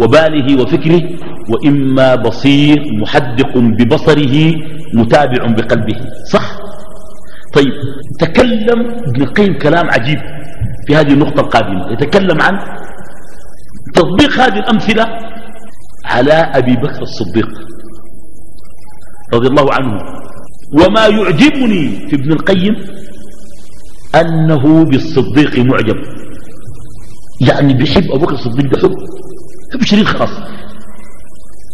[0.01, 1.01] وباله وفكره
[1.49, 4.35] وإما بصير محدق ببصره
[4.93, 5.95] متابع بقلبه.
[6.31, 6.57] صح؟
[7.53, 7.73] طيب
[8.19, 10.19] تكلم ابن القيم كلام عجيب
[10.87, 11.91] في هذه النقطة القادمة.
[11.91, 12.59] يتكلم عن
[13.95, 15.05] تطبيق هذه الأمثلة
[16.05, 17.49] على أبي بكر الصديق
[19.33, 20.01] رضي الله عنه.
[20.73, 22.75] وما يعجبني في ابن القيم
[24.15, 25.95] أنه بالصديق معجب.
[27.41, 28.95] يعني بيحب أبو بكر الصديق ده حب
[29.73, 30.29] حب شريك خاص.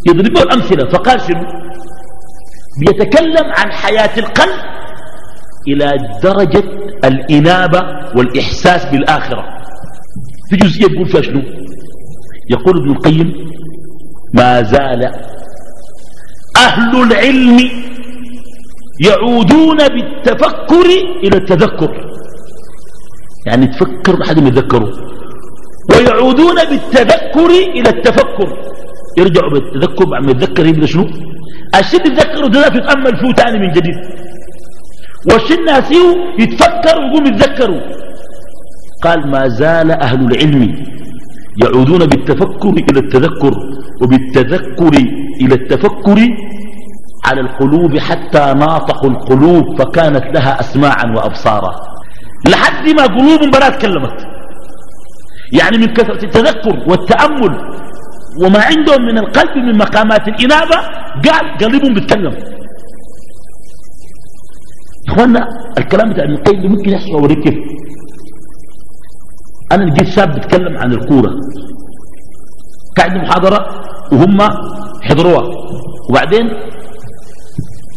[0.07, 1.43] يضرب له الأمثلة فقال شنو؟
[2.79, 4.59] بيتكلم عن حياة القلب
[5.67, 5.91] إلى
[6.23, 6.63] درجة
[7.03, 7.79] الإنابة
[8.15, 9.43] والإحساس بالآخرة.
[10.49, 11.41] في جزئية يقول فيها شنو؟
[12.49, 13.33] يقول ابن القيم
[14.33, 15.01] ما زال
[16.57, 17.57] أهل العلم
[19.07, 20.85] يعودون بالتفكر
[21.23, 21.91] إلى التذكر.
[23.47, 24.91] يعني تفكر لحد ما يتذكروا.
[25.91, 28.47] ويعودون بالتذكر إلى التفكر.
[29.17, 31.05] يرجعوا بالتذكر بعد ما يتذكر يبدأ شنو؟
[31.79, 33.95] الشيء يتذكروا ده يتأمل فيه تاني من جديد.
[35.31, 36.07] والشيء ناسيه
[36.39, 37.81] يتفكر ويقوم يتذكروا
[39.03, 40.61] قال ما زال أهل العلم
[41.63, 43.53] يعودون بالتفكر إلى التذكر
[44.01, 44.93] وبالتذكر
[45.41, 46.27] إلى التفكر
[47.25, 51.71] على القلوب حتى ناطقوا القلوب فكانت لها أسماعا وأبصارا.
[52.47, 54.17] لحد ما قلوب بلا تكلمت.
[55.53, 57.53] يعني من كثرة التذكر والتأمل
[58.43, 60.77] وما عندهم من القلب من مقامات الإنابة
[61.25, 62.33] قال قلبهم بيتكلم.
[65.09, 65.47] اخوانا
[65.77, 67.68] الكلام بتاع ابن القيم ممكن يحصل اوريك كيف؟
[69.71, 71.31] أنا لقيت شاب بيتكلم عن الكورة.
[72.97, 73.59] قاعد محاضرة
[74.11, 74.37] وهم
[75.01, 75.43] حضروها.
[76.09, 76.49] وبعدين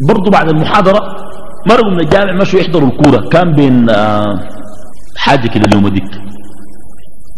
[0.08, 1.00] برضو بعد المحاضرة
[1.68, 3.28] مرقوا من الجامع مشوا يحضروا الكورة.
[3.28, 4.40] كان بين آه
[5.16, 6.10] حاجة كده اليوم ديك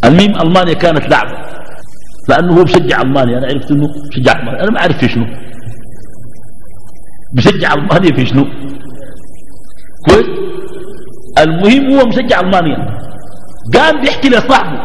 [0.04, 1.38] الميم ألمانيا كانت لعبة.
[2.28, 3.38] لأنه هو بشجع ألمانيا.
[3.38, 4.62] أنا عرفت إنه بشجع ألمانيا.
[4.62, 5.26] أنا ما أعرف في شنو.
[7.36, 8.44] بشجع ألمانيا في شنو.
[10.08, 10.26] كويس؟
[11.38, 12.76] المهم هو مشجع ألمانيا.
[13.74, 14.78] قام بيحكي لصاحبه.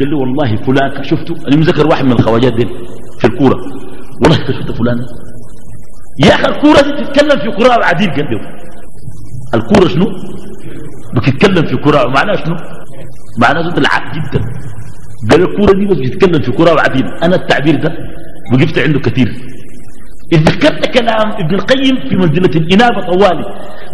[0.00, 2.66] قال له والله فلان شفته؟ أنا مذكر واحد من الخواجات دي
[3.20, 3.56] في الكورة.
[4.22, 4.98] والله شفت فلان؟
[6.24, 8.40] يا أخي الكورة دي تتكلم في كره وعديل قال له.
[9.54, 10.06] الكورة شنو؟
[11.14, 12.56] بتتكلم في كره معناها شنو؟
[13.38, 14.40] معناها زود العاب جدا.
[15.30, 17.92] قال الكورة دي بس بتتكلم في كره وعديل أنا التعبير ده
[18.52, 19.53] وقفت عنده كثير.
[20.32, 23.44] إذ ذكرت كلام ابن القيم في منزلة الإنابة طوالي.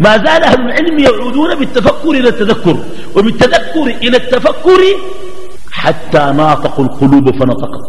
[0.01, 2.77] ما زال أهل العلم يعودون بالتفكر إلى التذكر
[3.17, 4.81] وبالتذكر إلى التفكر
[5.71, 7.85] حتى ناطقوا القلوب فنطقت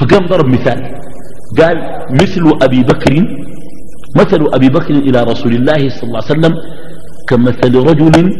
[0.00, 0.80] فقام ضرب مثال
[1.58, 1.76] قال
[2.10, 3.14] مثل أبي بكر
[4.16, 6.54] مثل أبي بكر إلى رسول الله صلى الله عليه وسلم
[7.28, 8.36] كمثل رجل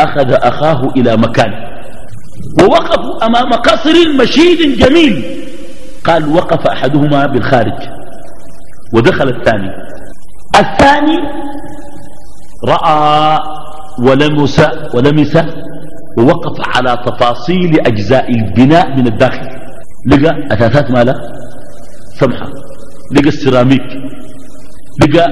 [0.00, 1.52] أخذ أخاه إلى مكان
[2.62, 5.24] ووقفوا أمام قصر مشيد جميل.
[6.04, 7.78] قال وقف أحدهما بالخارج.
[8.94, 9.70] ودخل الثاني.
[10.56, 11.18] الثاني
[12.64, 13.38] رأى
[13.98, 14.60] ولمس
[14.94, 15.36] ولمس
[16.18, 19.48] ووقف على تفاصيل أجزاء البناء من الداخل.
[20.06, 21.14] لقى أثاثات ماله؟
[22.20, 22.46] سمحة.
[23.12, 23.86] لقى السيراميك.
[25.02, 25.26] لقى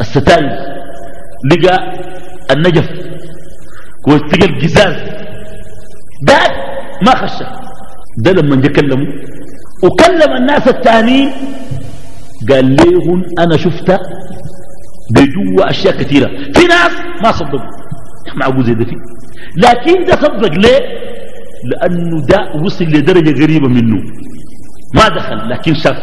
[0.00, 0.50] الستاير
[1.52, 1.78] لقى
[2.50, 2.88] النجف.
[4.08, 4.96] ولقى الجزاز.
[6.28, 6.38] ده
[7.02, 7.46] ما خشه
[8.18, 8.68] ده لما جا
[9.82, 11.30] وكلم الناس الثانيين
[12.50, 13.90] قال لهم أنا شفت
[15.14, 16.28] بجوا أشياء كثيرة.
[16.54, 16.92] في ناس
[17.24, 17.60] ما صدقوا.
[18.36, 18.96] معقول زي ده فيه.
[19.56, 20.80] لكن ده صدق ليه؟
[21.64, 24.02] لأنه ده وصل لدرجة غريبة منه.
[24.94, 25.96] ما دخل لكن شاف.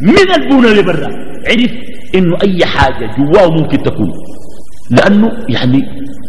[0.00, 1.08] من البونة اللي برا.
[1.48, 1.72] عرف
[2.14, 4.12] إنه أي حاجة جواه ممكن تكون.
[4.90, 5.82] لأنه يعني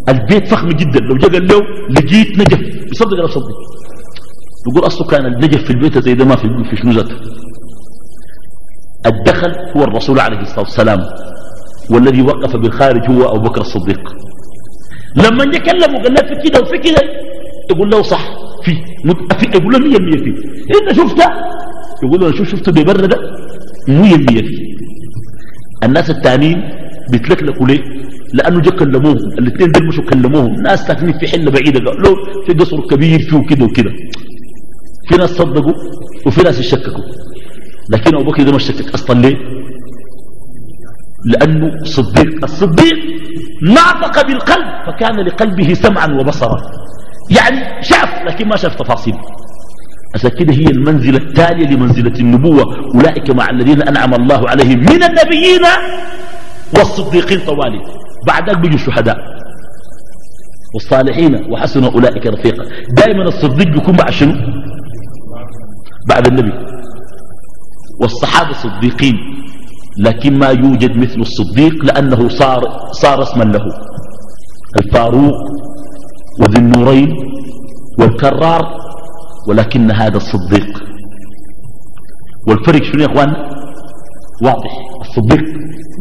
[0.10, 1.00] البيت فخم جدا.
[1.00, 2.60] لو جاء قال له لقيت نجف.
[2.92, 3.58] يصدق ولا يصدق؟
[4.68, 7.16] يقول أصله كان النجف في البيت زي ده ما في في شنو ذاته
[9.06, 11.00] الدخل هو الرسول عليه الصلاة والسلام
[11.90, 14.00] والذي وقف بالخارج هو أبو بكر الصديق.
[15.16, 17.02] لما يكلم وقال له في كده وفي كده
[17.72, 18.24] يقول له صح
[18.66, 18.72] في
[19.56, 20.36] يقول له مية مية فيه
[20.80, 21.26] انت شفته
[22.04, 23.18] يقول له شوف شفته ببر ده؟
[23.88, 24.64] مية مية فيه
[25.84, 26.70] الناس التانيين
[27.12, 27.80] بيتلكلكوا ليه؟
[28.34, 30.54] لأنه جا كلموهم الاثنين دول مشوا كلموهم.
[30.62, 32.16] ناس ساكنين في حلة بعيدة قالوا
[32.48, 33.92] في قصر كبير فيه كده وكده.
[35.10, 35.74] في ناس صدقوا
[36.26, 37.04] وفي ناس يشككوا.
[37.90, 39.22] لكن أبو بكر ده ما شكك أصلا.
[39.22, 39.38] ليه؟
[41.26, 42.44] لأنه صديق.
[42.44, 42.96] الصديق
[43.64, 46.58] ناطق بالقلب فكان لقلبه سمعا وبصرا.
[47.30, 49.14] يعني شاف لكن ما شاف تفاصيل.
[50.16, 52.64] عشان كده هي المنزلة التالية لمنزلة النبوة.
[52.96, 55.66] أولئك مع الذين أنعم الله عليهم من النبيين
[56.78, 57.82] والصديقين طوالي.
[58.28, 59.18] بعدك بيجوا الشهداء.
[60.74, 62.64] والصالحين وحسن أولئك رفيقا.
[62.90, 64.34] دائما الصديق بيكون بعد شنو؟
[66.10, 66.54] بعد النبي.
[68.02, 69.16] والصحابة صديقين
[70.00, 73.66] لكن ما يوجد مثل الصديق لأنه صار, صار اسما له.
[74.78, 75.36] الفاروق
[76.42, 77.16] وذي النورين
[78.00, 78.78] والكرار
[79.48, 80.84] ولكن هذا الصديق.
[82.48, 83.34] والفرق شنو يا إخوان؟
[84.44, 84.72] واضح.
[85.02, 85.44] الصديق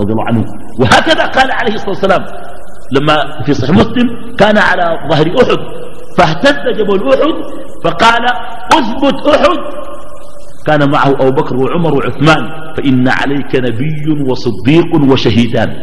[0.01, 0.45] رضي الله عنه.
[0.81, 2.25] وهكذا قال عليه الصلاة والسلام
[2.93, 5.59] لما في صحيح مسلم كان على ظهر أحد
[6.19, 7.35] فاهتز جبل أحد
[7.85, 8.25] فقال
[8.73, 9.59] اثبت أحد.
[10.67, 15.77] كان معه أبو بكر وعمر وعثمان فإن عليك نبي وصديق وشهيدان.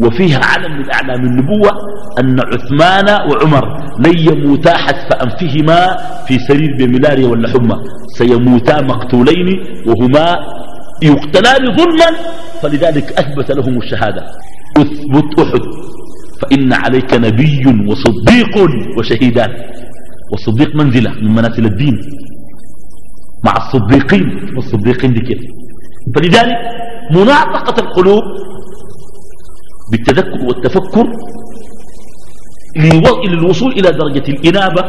[0.00, 1.70] وفيها علم من أعلام النبوة
[2.20, 3.64] أن عثمان وعمر
[3.98, 7.76] لن يموتا حتف أنفهما في سرير بملاريا ولا حمى.
[8.18, 9.48] سيموتا مقتولين
[9.86, 10.38] وهما
[11.02, 12.10] يقتلان ظلما
[12.62, 14.22] فلذلك أثبت لهم الشهادة.
[14.78, 15.60] اثبت أحد.
[16.42, 19.50] فإن عليك نبي وصديق وشهيدان.
[20.32, 21.98] والصديق منزلة من منازل الدين.
[23.44, 25.38] مع الصديقين والصديقين دي كيف
[26.14, 26.56] فلذلك
[27.10, 28.22] مناطقة القلوب
[29.90, 31.06] بالتذكر والتفكر
[33.26, 34.82] للوصول إلى درجة الإنابة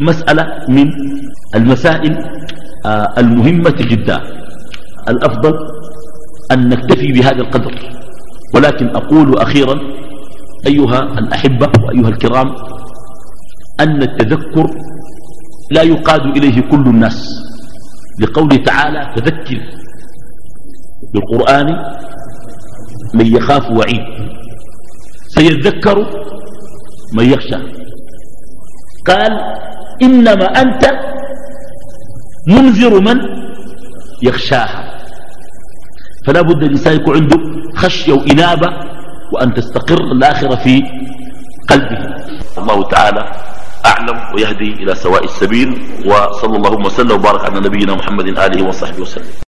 [0.00, 0.86] مسألة من
[1.54, 2.18] المسائل
[2.86, 4.20] آه، المهمة جدا.
[5.08, 5.54] الأفضل
[6.52, 7.74] أن نكتفي بهذا القدر.
[8.54, 9.80] ولكن أقول أخيرا
[10.66, 12.48] أيها الأحبة وأيها الكرام
[13.80, 14.66] أن التذكر
[15.70, 17.42] لا يقاد إليه كل الناس.
[18.20, 19.60] لقوله تعالى تذكر
[21.12, 21.66] بالقرآن
[23.14, 24.04] من يخاف وعيد.
[25.28, 25.96] سيذكر
[27.14, 27.56] من يخشى.
[29.06, 29.32] قال
[30.02, 30.90] إنما أنت
[32.48, 33.20] منذر من
[34.22, 34.98] يخشاها.
[36.26, 37.36] فلا بد الإنسان يكون عنده
[37.76, 38.68] خشية وإنابة
[39.32, 40.82] وأن تستقر الآخرة في
[41.70, 42.16] قلبه.
[42.58, 43.32] الله تعالى
[43.86, 45.68] أعلم ويهدي إلى سواء السبيل
[46.06, 49.49] وصلى الله وسلم وبارك على نبينا محمد آله وصحبه وسلم.